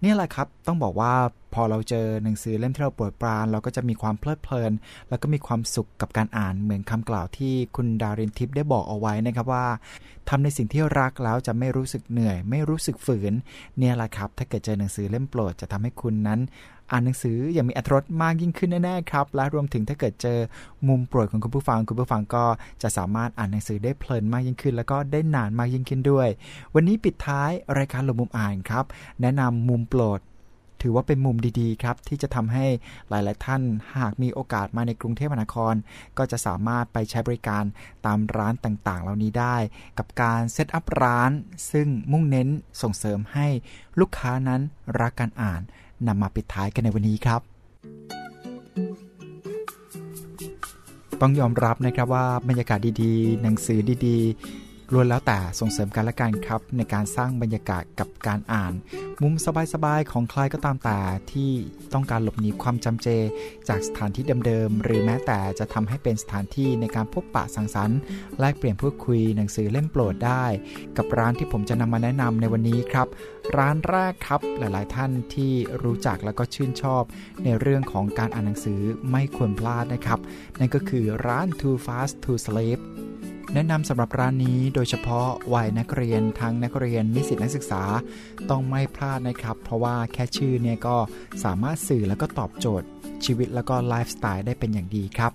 [0.03, 1.15] นี่แหละครับต้องบอกว่า
[1.55, 4.73] พอเราเจอหนังสือเล่มที่เราปรดปราน เราก็จะมีความเพลิดเพลิน
[5.09, 9.67] แล้วก็มีความสุขกับการอ่านเหมือนคำกล่าวที่คุณดารินทิพย์ได้บอกเอาไว้นะครับว่า
[10.29, 13.33] ทำในสิ่งที่รักแล้วจะไม่รู้สึกเหนื่อย ไม่รู้สึกฝืน
[13.79, 16.41] เนี่ยแหละครับ ถ้าเกิดเจอหนังสือเล่มโปรดจะทำให้คุณนั้น
[16.91, 20.39] อ่านหนังสืออย่างมีอรรถรสมากยิ่งขึ้นแน่ๆครับ และรวมถึงถ้าเกิดเจอ
[20.89, 22.45] มุมโปรดของคุณผู้ฟังคุณผู้ฟังก็
[22.83, 26.29] จะสามารถอ่านหนังสือได้เพลินมากยิ่งขึ้น แล้วก็ได้นานมากยิ่งขึ้นด้วย
[26.75, 28.85] วันนี้ปิดท้ายรายการหลบมุมอ่านครับ
[29.21, 30.21] แนะนำมุมโปรด
[30.83, 32.67] ถือว่าเป็นมุมดีๆครับ ที่จะทำให้
[33.09, 33.63] หลายๆท่าน
[33.97, 35.75] หากมีโอกาสมาในกรุงเทพมหานคร
[36.19, 37.65] ก็จะสามารถไปใช้บริการ
[38.07, 39.57] ตามร้านต่างๆ เหล่านี้ได้
[39.99, 41.31] กับการเซตอัพร้าน
[41.73, 42.49] ซึ่งมุ่งเน้น
[42.83, 43.49] ส่งเสริมให้
[44.01, 44.61] ลูกค้านั้น
[45.01, 45.61] รักการอ่าน
[46.07, 47.41] นำมาปิดท้ายกันในวันนี้ครับ
[51.21, 54.62] ต้องยอมรับนะครับว่าบรรยากาศดีๆ หนังสือดีๆ
[54.95, 58.73] ล้วนแล้วแต่ส่งเสริมกันและกันครับ ในการสร้างบรรยากาศกับการอ่าน
[59.23, 59.35] มุม
[59.75, 60.99] สบายๆของใครก็ตามแต่
[61.33, 61.53] ที่
[61.95, 63.09] ต้องการหลบหนีความจำเจ
[63.69, 67.99] จากสถานที่เดิมๆหรือแม้แต่จะทำให้เป็นสถานที่ในการพบปะสังสรรค์
[68.41, 70.45] แลกเปลี่ยนพูดคุยหนังสือเล่มโปรดได้
[70.97, 73.07] กับร้านที่ผมจะนำมาแนะนำในวันนี้ครับ
[73.57, 77.03] ร้านแรกครับหลายๆท่านที่รู้จักแล้วก็ชื่นชอบ
[77.45, 78.81] ในเรื่องของการอ่านหนังสือ
[79.11, 80.19] ไม่ควรพลาดนะครับ
[80.59, 82.81] นั่นก็คือร้าน Too Fast to Sleep
[83.55, 87.83] แนะนำสำหรับร้านนี้โดยเฉพาะวัยนักเรียนทั้งนักเรียนนิสิตนักศึกษา
[88.51, 90.97] ต้องไม่พลาดนะครับ เพราะว่าแค่ชื่อเนี่ยก็
[91.45, 92.87] สามารถสื่อแล้วก็ตอบโจทย์
[93.27, 95.33] ชีวิตแล้วก็ไลฟ์สไตล์ได้เป็นอย่างดีครับ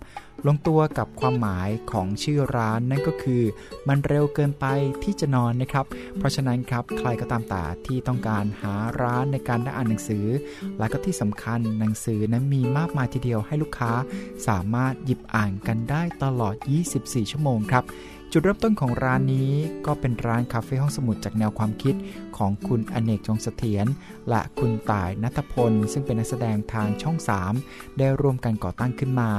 [0.47, 3.43] ลงตัวกับความหมายของชื่อร้านนั่นก็คือ
[3.88, 4.65] มันเร็วเกินไป
[5.03, 5.85] ที่จะนอนนะครับ
[6.17, 10.25] เพราะฉะนั้นครับใครก็ตามแต่ที่ต้องการหาร้านในการได้อ่านหนังสือ
[10.79, 13.91] และก็ที่สำคัญหนังสือนั้นมีมากมายทีเดียวให้ลูกค้า
[14.47, 16.55] สามารถหยิบอ่านกันได้ตลอด
[16.93, 17.83] 24 ชั่วโมงครับ
[18.32, 19.51] จุดเริ่มต้นของร้านนี้
[19.86, 21.95] ก็เป็นร้านคาเฟ่ห้องสมุดจากแนวความคิด
[22.38, 23.86] ของคุณอเนกจงเสถียร
[24.30, 27.17] และคุณต่ายนัทพล ซึ่งเป็นนักแสดงทางช่อง
[27.57, 29.32] 3 ได้ร่วมกันก่อตั้งขึ้นมา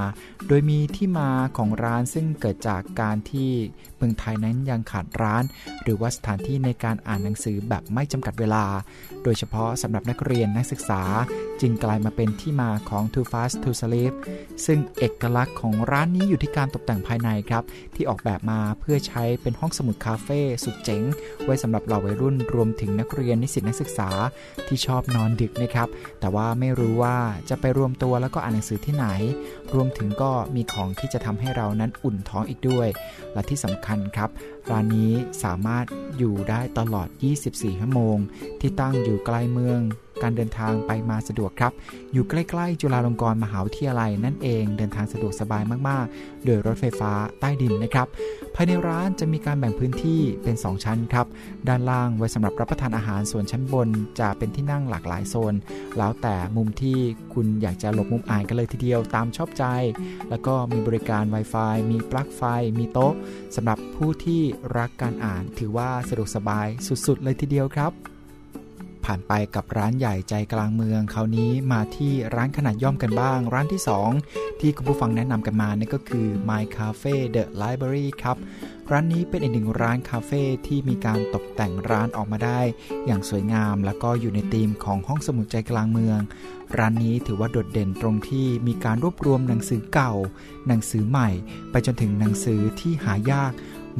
[0.48, 3.50] โดยมีที่มาของร้านซึ่งเกิดจากการที่
[3.96, 5.42] เมืองไทยนั้นยังขาดร้าน
[5.82, 8.64] หรือว่าสถานที่ในการอ่านหนังสือแบบไม่จำกัดเวลา
[9.24, 11.02] โดยเฉพาะสำหรับนักเรียนนักศึกษา
[11.60, 14.12] จึงกลายมาเป็นที่มาของ Too Fast to Sleep
[14.66, 17.62] ซึ่งเอกลักษณ์ของร้านนี้อยู่ที่การตกแต่งภายในครับ
[17.98, 21.02] ที่ออกแบบมาเพื่อใช้เป็นห้องสมุดคาเฟ่สุดเจ๋ง
[21.44, 24.10] ไว้สำหรับเหล่าวัยรุ่นรวมถึงนักเรียนนิสิตนักศึกษา
[24.66, 25.88] ที่ชอบนอนดึกนะครับ
[26.20, 27.16] แต่ว่าไม่รู้ว่า
[27.50, 29.06] จะไปรวมตัวแล้วก็อ่านหนังสือที่ไหน
[29.74, 32.88] รวมถึงก็มีของที่จะทำให้เรานั้นอุ่นท้องอีกด้วย
[33.32, 34.30] และที่สำคัญครับ
[34.70, 35.12] ร้านนี้
[35.44, 35.84] สามารถ
[36.18, 37.08] อยู่ได้ตลอด
[37.44, 38.16] 24 ชั่วโมง
[38.60, 39.80] ที่ตั้งอยู่ใกล้เมือง
[40.22, 41.72] การเดินทางไปมาสะดวกครับ
[42.12, 48.06] อยู่ใกล้ ๆ จุฬาลงกรณ์มหาวิทยาลัยนั่นเอง เดินทางสะดวกสบายมากๆ โดยรถไฟฟ้าใต้ดินนะครับ
[48.54, 51.26] ภายในร้านจะมีการแบ่งพื้นที่เป็น 2 ชั้นครับ
[51.68, 53.88] ด้านล่างไว้สำหรับรับประทานอาหาร ส่วนชั้นบน
[54.20, 55.54] จะเป็นที่นั่งหลากหลายโซน
[55.98, 56.98] แล้วแต่มุมที่
[57.34, 59.64] คุณอยากจะหลบมุมอ่านกันเลยทีเดียวตามชอบใจ
[60.30, 62.42] แล้วก็มีบริการ Wi-Fi มีปลั๊กไฟ
[62.78, 63.14] มีโต๊ะ
[63.56, 64.42] สำหรับผู้ที่
[64.78, 66.68] รักการอ่าน ถือว่าสะดวกสบาย
[67.06, 67.92] สุดๆ เลยทีเดียวครับ
[69.08, 73.82] ผ่านไปกับร้านใหญ่ใจกลางเมืองคราวนี้มาที่ร้านขนาดย่อมกันบ้าง ร้านที่
[74.20, 78.36] 2 ที่คุณผู้ฟังแนะนำกันมานั่นก็คือ My Cafe The Library ครับ
[78.90, 82.60] ร้านนี้เป็นอีกหนึ่งร้านคาเฟ่ที่มีการตกแต่งร้านออกมาได้
[83.06, 86.18] อย่างสวยงามแล้วก็อยู่ในธีมของห้องสมุดใจกลางเมือง
[86.78, 90.12] ร้านนี้ถือว่าโดดเด่นตรงที่มีการรวบรวมหนังสือเก่า
[90.68, 91.28] หนังสือใหม่
[91.70, 93.54] ไปจนถึงหนังสือที่หายาก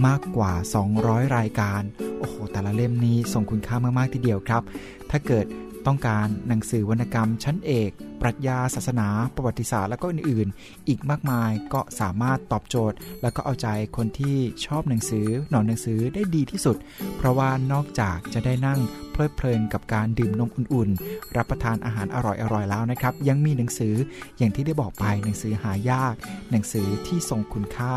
[0.09, 0.53] มากกว่า
[0.95, 1.83] 200 รายการ
[2.19, 4.63] โอ้โห แต่ละเล่มนี้ส่งคุณค่ามาก ๆ ทีเดียวครับ
[5.11, 5.47] ถ้าเกิด
[5.87, 7.91] ต้องการหนังสือวรรณกรรมชั้นเอก
[8.21, 16.77] ปรัชญาศาสนา ประวัติศาสตร์และก็อื่นๆ อีกมากมายก็สามารถตอบโจทย์ แล้วก็เอาใจคนที่ชอบหนังสือหนอนหนังสือได้ดีที่สุด
[17.17, 18.81] เพราะว่านอกจากจะได้นั่ง
[19.13, 22.17] เพลิดเพลินกับการดื่มนมอุ่นๆ รับประทานอาหารอ
[22.53, 23.95] ร่อยๆแล้วนะครับ ยังมีหนังสือ
[24.39, 26.15] อย่างที่ได้บอกไปหนังสือหายาก
[26.51, 27.97] หนังสือที่ทรงคุณค่า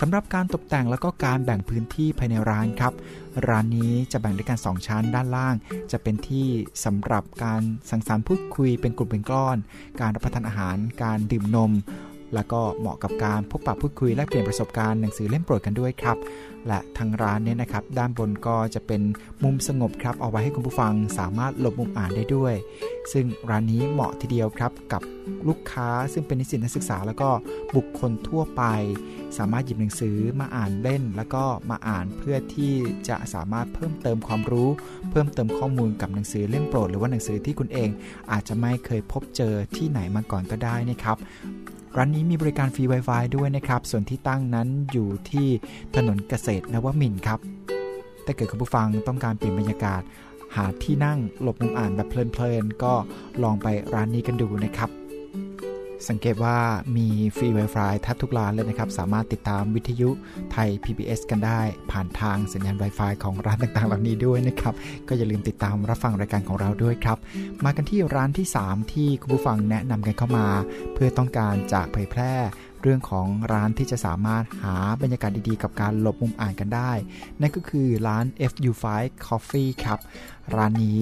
[0.00, 2.92] สำหรับการตกแต่งแล้วก็การแบ่งพื้นที่ภายในร้านครับ
[3.48, 5.54] ร้านนี้จะแบ่งด้วยกัน 2 ชั้นด้านล่าง
[5.92, 6.46] จะเป็นที่
[6.84, 9.56] สำหรับการสังสรรค์พูดคุยเป็นกลุ่มเป็นก้อน
[10.00, 11.72] การรับประทานอาหาร การดื่มนม
[12.34, 16.18] แล้วก็เหมาะกับการพบปะพูดคุยและเปลี่ยนประสบการณ์หนังสือเล่มโปรดกันด้วยครับ
[16.68, 19.02] และทางร้านเนี่ยนะครับ ด้านบนก็จะเป็น
[19.42, 22.54] มุมสงบครับเอาไว้ให้คุณผู้ฟังสามารถหลบมุมอ่านได้ด้วย
[23.12, 25.02] ซึ่งร้านนี้เหมาะทีเดียวครับกับ
[25.48, 27.30] ลูกค้าซึ่งเป็นนิสิตนักศึกษา แล้วก็
[27.76, 28.62] บุคคลทั่วไป
[29.38, 32.72] สามารถหยิบหนังสือมาอ่านเล่น แล้วก็มาอ่านเพื่อที่
[33.08, 34.68] จะสามารถเพิ่มเติมความรู้
[35.10, 37.88] เพิ่มเติมข้อมูลกับหนังสือเล่มโปรด หรือว่าหนังสือที่คุณเอง
[38.32, 41.16] อาจจะไม่เคยพบเจอที่ไหนมาก่อนก็ได้นะครับ
[41.98, 45.48] ร้านนี้มีบริการฟรี Wi-Fi ด้วยนะครับ ส่วนที่ตั้งนั้นอยู่ที่
[45.96, 47.38] ถนนเกษตรนวมินทร์ครับ
[48.24, 50.02] แต่เกิดคุณผู้ฟังต้องการเปลี่ยนบรรยากาศ
[50.56, 52.94] หาที่นั่งหลบมุมอ่านแบบเพลินๆ ก็
[53.42, 54.90] ลองไปร้านนี้กันดูนะครับ
[56.08, 56.56] สังเกตว่า
[56.96, 60.10] มีฟรี Wi-Fi ทัดทุกร้านเลยนะครับ สามารถติดตามวิทยุ
[60.52, 64.74] ไทย PBS กันได้ ผ่านทางสัญญาณ Wi-Fi ของร้านต่างๆ เหล่านี้ด้วยนะครับ
[65.08, 67.18] ก็อย่าลืมติดตามรับฟังรายการของเราด้วยครับ
[67.64, 70.46] มากันที่ร้านที่ 3 ที่คุณผู้ฟังแนะนำกันเข้ามา
[70.94, 72.34] เพื่อต้องการจะเผยแพร่
[72.86, 76.92] เรื่องของร้านที่จะสามารถหาบรรยากาศดีๆ กับการหลบมุมอ่านกันได้
[77.40, 78.84] นั่นก็คือร้าน FU5
[79.26, 79.98] Coffee ครับ
[80.54, 81.00] ร้านนี้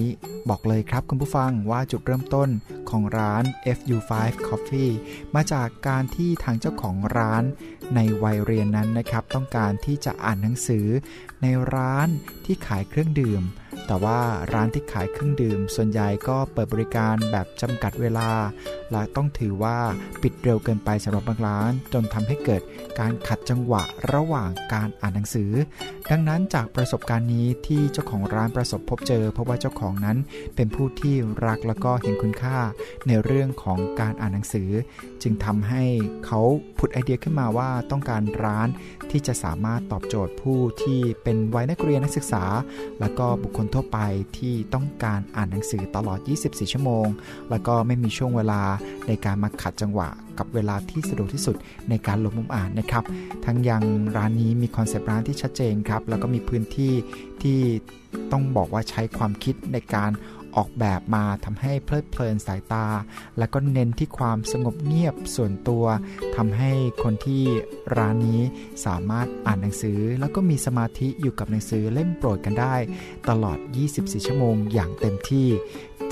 [0.49, 2.49] บอกเลยครับคุณผู้ฟังว่าจุดเริ่มต้น
[2.89, 3.43] ของร้าน
[3.77, 4.11] FU5
[4.47, 4.91] Coffee
[5.35, 7.43] มาจากการที่ทางเจ้าของร้าน
[7.95, 10.87] ในวัยเรียนนั้นนะครับ ต้องการที่จะอ่านหนังสือ
[11.41, 12.07] ในร้าน
[12.45, 13.43] ที่ขายเครื่องดื่ม
[13.87, 14.19] แต่ว่า
[14.53, 18.29] ร้านที่ขายเครื่องดื่ม ส่วนใหญ่ก็เปิดบริการแบบจำกัดเวลา
[18.91, 19.77] และต้องถือว่า
[20.21, 22.61] ปิดเร็วเกินไปสำหรับบางร้าน จนทำให้เกิด
[22.99, 25.51] การขัดจังหวะระหว่างการอ่านหนังสือ
[26.11, 30.17] ดังนั้นจากประสบการณ์นี้ที่เจ้าของร้านประสบพบเจอ เพราะว่าเจ้าของนั้น
[30.55, 32.57] เป็นผู้ที่รักแล้วก็เห็นคุณค่า
[33.07, 34.69] ในเรื่องของการอ่านหนังสือ
[35.21, 35.83] จึงทำให้
[36.25, 36.41] เขา
[36.79, 38.67] ผุดไอเดียขึ้นมาว่าต้องการร้าน
[39.11, 42.43] ที่จะสามารถตอบโจทย์ผู้ที่เป็นวัยนักเรียนนักศึกษา
[42.99, 43.99] แล้วก็บุคคลทั่วไป
[44.37, 47.07] ที่ต้องการอ่านหนังสือตลอด 24 ชั่วโมง
[47.49, 48.61] แล้วก็ไม่มีช่วงเวลา
[49.07, 50.09] ในการมาขัดจังหวะ
[50.39, 51.55] กับเวลาที่สะดวกที่สุด
[51.89, 53.03] ในการลงมุมอ่านนะครับ
[53.45, 53.83] ทั้งยัง
[54.15, 56.93] ร้านนี้มีคอนเซปต์ร้านที่ชัดเจนครับ แล้วก็มีพื้นที่
[57.43, 57.59] ที่
[58.31, 60.11] ต้องบอกว่าใช้ความคิดในการ
[60.55, 62.85] ออกแบบมาทำให้เพลิดเพลินสายตา
[63.37, 65.85] แล้วก็เน้นที่ความสงบเงียบส่วนตัว
[66.35, 66.71] ทำให้
[67.03, 67.43] คนที่
[67.97, 68.41] ร้านนี้
[68.85, 72.75] สามารถอ่านหนังสือ แล้วก็มีสมาธิอยู่กับหนังสือเล่มโปรดกันได้
[73.29, 73.57] ตลอด
[73.93, 75.47] 24 ชั่วโมงอย่างเต็มที่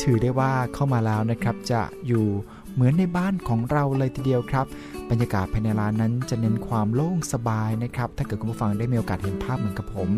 [0.02, 2.28] ถือได้ว่าเข้ามาแล้วนะครับจะอยู่
[2.76, 4.66] เหมือนในบ้านของเราเลยทีเดียวครับ
[5.10, 10.10] บรรยากาศภายในร้านนั้นจะเน้นความโล่งสบายนะครับ ถ้าเกิดคุณผู้ฟังได้มีโอกาสเห็นภาพเหมือนกับผม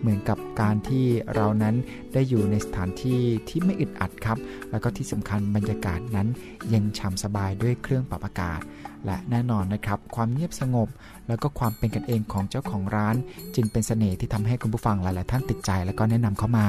[0.00, 1.04] เหมือนกับการที่
[1.34, 1.74] เรานั้น
[2.12, 4.38] ได้อยู่ในสถานที่ที่ไม่อึดอัดครับ
[4.70, 6.28] แล้วก็ที่สำคัญบรรยากาศนั้น
[6.68, 8.60] เย็นฉ่ำสบายด้วยเครื่องปรับอากาศ
[9.06, 10.88] และแน่นอนนะครับ ความเงียบสงบ
[11.28, 13.16] แล้วก็ความเป็นกันเองของเจ้าของร้าน
[13.54, 16.68] จึงเป็นเสน่ห์ที่ทำให้คุณผู้ฟังหลาย ๆ ท่านติดใจ แล้วก็แนะนำเข้ามา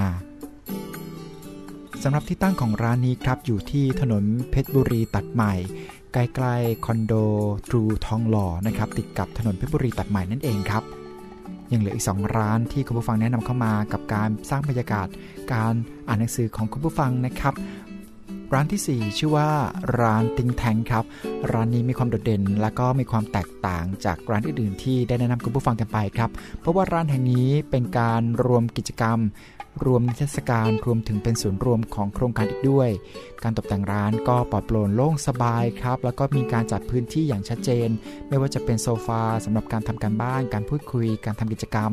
[2.06, 5.54] สำหรับที่ตั้งของร้านนี้ครับ อยู่ที่ถนนเพชรบุรีตัดใหม่
[6.14, 7.14] ใกล้ๆคอนโด
[7.68, 10.84] ทรูทองหล่อนะครับ ติดกับถนนเพชรบุรีตัดใหม่นั่นเองครับ
[11.72, 15.08] ยังเหลืออีก 2 ร้านที่คุณผู้ฟังแนะนำเข้ามากับการสร้างบรรยากาศ
[15.54, 15.74] การ
[16.08, 17.54] อ่านหนังสือของคุณผู้ฟังนะครับ
[18.54, 19.49] ร้านที่ 4 ชื่อว่า
[19.99, 21.04] ร้านติงแทงครับ
[21.52, 26.30] ร้านนี้มีความโดดเด่น และก็มีความแตกต่างจากร้านอื่นๆที่ได้แนะนำคุณผู้ฟังกันไปครับ
[26.60, 29.20] เพราะว่าร้านแห่งนี้เป็นการรวมกิจกรรม
[29.86, 32.89] รวมนิทรรศการรวมถึงเป็นศูนย์รวมของโครงการอีกด้วย
[33.43, 37.89] การตกแต่งร้านก็ปลอดโปร่งโล่งสบายครับ แล้วก็มีการจัดพื้นที่อย่างชัดเจน
[38.30, 41.91] ไม่ว่าจะเป็นโซฟาสำหรับการทำการบ้าน การพูดคุย การทำกิจกรรม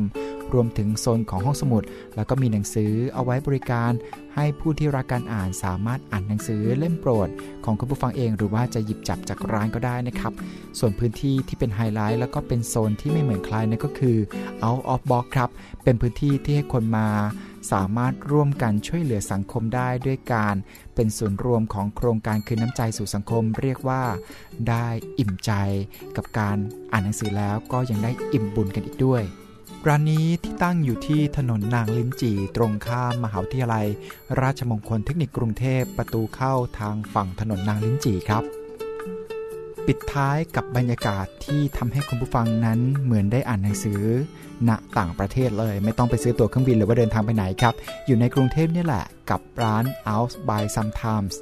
[0.53, 1.83] รวมถึงโซนของห้องสมุด
[2.15, 3.91] แล้วก็มีหนังสือเอาไว้บริการ
[4.35, 7.29] ให้ผู้ที่รักการอ่านสามารถอ่านหนังสือเล่มโปรด
[7.65, 10.33] ของคุณผู้ฟังเอง หรือว่าจะหยิบจับจากร้านก็ได้นะครับ
[10.79, 14.17] ส่วนพื้นที่ที่เป็นไฮไลท์แล้วก็เป็นโซนที่ไม่เหมือนใครนั่นก็คือ
[14.67, 15.49] out of box ครับ
[15.83, 17.07] เป็นพื้นที่ที่ให้คนมา
[17.71, 20.55] สามารถร่วมกันช่วยเหลือสังคมได้ด้วยการ
[20.95, 24.03] เป็นส่วนรวมของโครงการคืนน้ำใจสู่สังคมเรียกว่า
[24.69, 24.87] ได้
[25.19, 25.51] อิ่มใจ
[26.17, 26.57] กับการ
[26.91, 29.23] อ่านหนังสือแล้วก็ยังได้อิ่มบุญกันอีกด้วย
[29.87, 33.85] ร้านนี้ที่ตั้งอยู่ที่ถนนนางลิ้นจี่ตรงข้ามมหาวิทยาลัย
[34.41, 38.43] ราชมงคลเทคนิคกรุงเทพประตูเข้าทางฝั่งถนนนางลิ้นจี่ครับ
[39.87, 44.01] ปิดท้ายกับบรรยากาศที่ทำให้คุณผู้ฟังนั้นเหมือนได้อ่านหนังสือ
[44.69, 47.73] ณต่างประเทศเลย ไม่ต้องไปซื้อตั๋วเครื่องบินหรือว่าเดินทางไปไหนครับ
[48.05, 51.35] อยู่ในกรุงเทพนี่แหละกับร้าน Out by Sometimes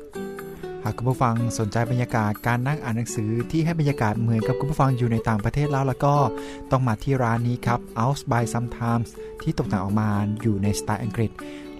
[0.87, 6.15] ากคุณผู้ฟังสนใจบรรยากาศการนั่งอ่านหนังสือที่ให้บรรยากาศเหมือนกับคุณผู้ฟังอยู่ในต่างประเทศแล้วแล้วก็
[6.71, 9.09] ต้องมาที่ร้านนี้ครับ Out by Sometimes
[9.43, 10.09] ที่ตกแต่งออกมา
[10.41, 11.31] อยู่ในสไตล์อังกฤษ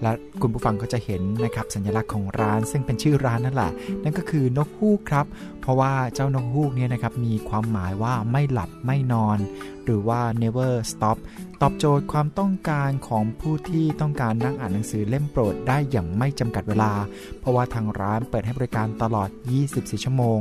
[0.02, 3.70] และคุณผู้ฟังก็จะเห็นนะครับสัญลักษณ์ของร้าน ซึ่งเป็นชื่อร้านนั่นแหละ
[4.02, 5.26] นั่นก็คือนกฮูกครับ
[5.60, 9.38] เพราะว่าเจ้านกฮูกเนี่ยนะครับมีความหมายว่าไม่หลับไม่นอน
[9.84, 11.16] หรือว่า never stop
[11.62, 16.92] ตอบโจทย์ความต้องการของผู้ที่ต้องการนั่งอ่านหนังสือเล่มโปรดได้อย่างไม่จำกัดเวลา
[17.40, 19.28] เพราะว่าทางร้านเปิดให้บริการตลอด
[19.66, 20.40] 24 ชั่วโมง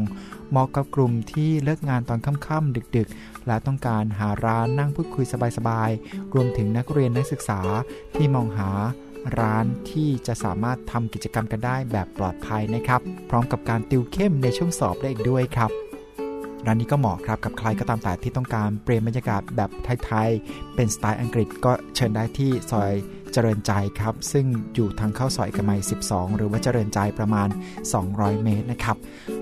[0.50, 5.26] เหมาะกับกลุ่มที่เลิกงานตอนค่ำๆดึกๆ และต้องการหาร้านนั่งพูดคุย
[5.58, 7.60] สบายๆ รวมถึงนักเรียนนักศึกษา
[8.16, 8.70] ที่มองหา
[9.40, 15.72] ร้านที่จะสามารถทำกิจกรรมกันได้แบบปลอดภัยนะครับ พร้อมกับการติวเข้มในช่วงสอบได้อีกด้วยครับ
[16.68, 19.70] ร้านนี้ก็เหมาะครับกับใครก็ตามแต่ที่ต้องการเปลี่ยนบรรยากาศแบบ
[20.06, 22.94] ไทยๆเป็นสไตล์อังกฤษก็เชิญได้ที่ซอย
[23.34, 24.46] เจริญใจครับ ซึ่ง
[24.76, 27.48] อยู่ทางเข้าซอยกมัย12 หรือว่าเจริญใจประมาณ
[27.96, 28.98] 200 เมตรนะครับ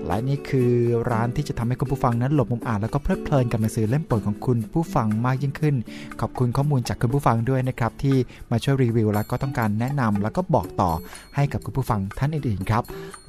[0.06, 0.72] และนี่คือ
[1.10, 5.74] ร้านที่จะทำให้คุณผู้ฟังนั้นหลบมุมอ่านแล้วก็เพลิดเพลินกับหนังสือเล่มโปรดของคุณผู้ฟังมากยิ่งขึ้น
[6.20, 8.16] ขอบคุณข้อมูลจากคุณผู้ฟังด้วยนะครับที่
[8.50, 10.90] มาช่วยรีวิวแล้วก็ต้องการแนะนำแล้วก็บอกต่อ
[11.36, 12.82] ให้กับคุณผู้ฟังท่านอื่นๆครับ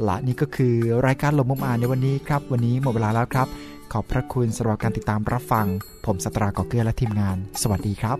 [0.04, 0.76] และนี่ก็คือ
[1.08, 3.48] รายการหลบมุมอ่านในวันนี้ครับ วันนี้หมดเวลาแล้วครับ
[3.94, 5.68] ขอบพระคุณสำหรับการติดตามรับฟัง
[6.06, 8.18] ผมสตรากอเกื้อและทีมงาน สวัสดีครับ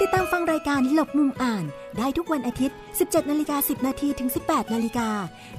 [0.00, 1.64] ติดตามฟังรายการหลบมุมอ่าน
[1.98, 5.08] ได้ทุกวันอาทิตย์ 17 นาฬิกา 10 นาทีถึง 18 นาฬิกา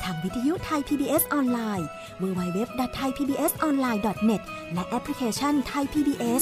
[0.04, 1.88] ทางวิทยุไทย PBS ออนไลน์
[2.22, 4.42] www.thaipbsonline.net
[4.74, 6.42] และแอปพลิเคชัน Thai PBS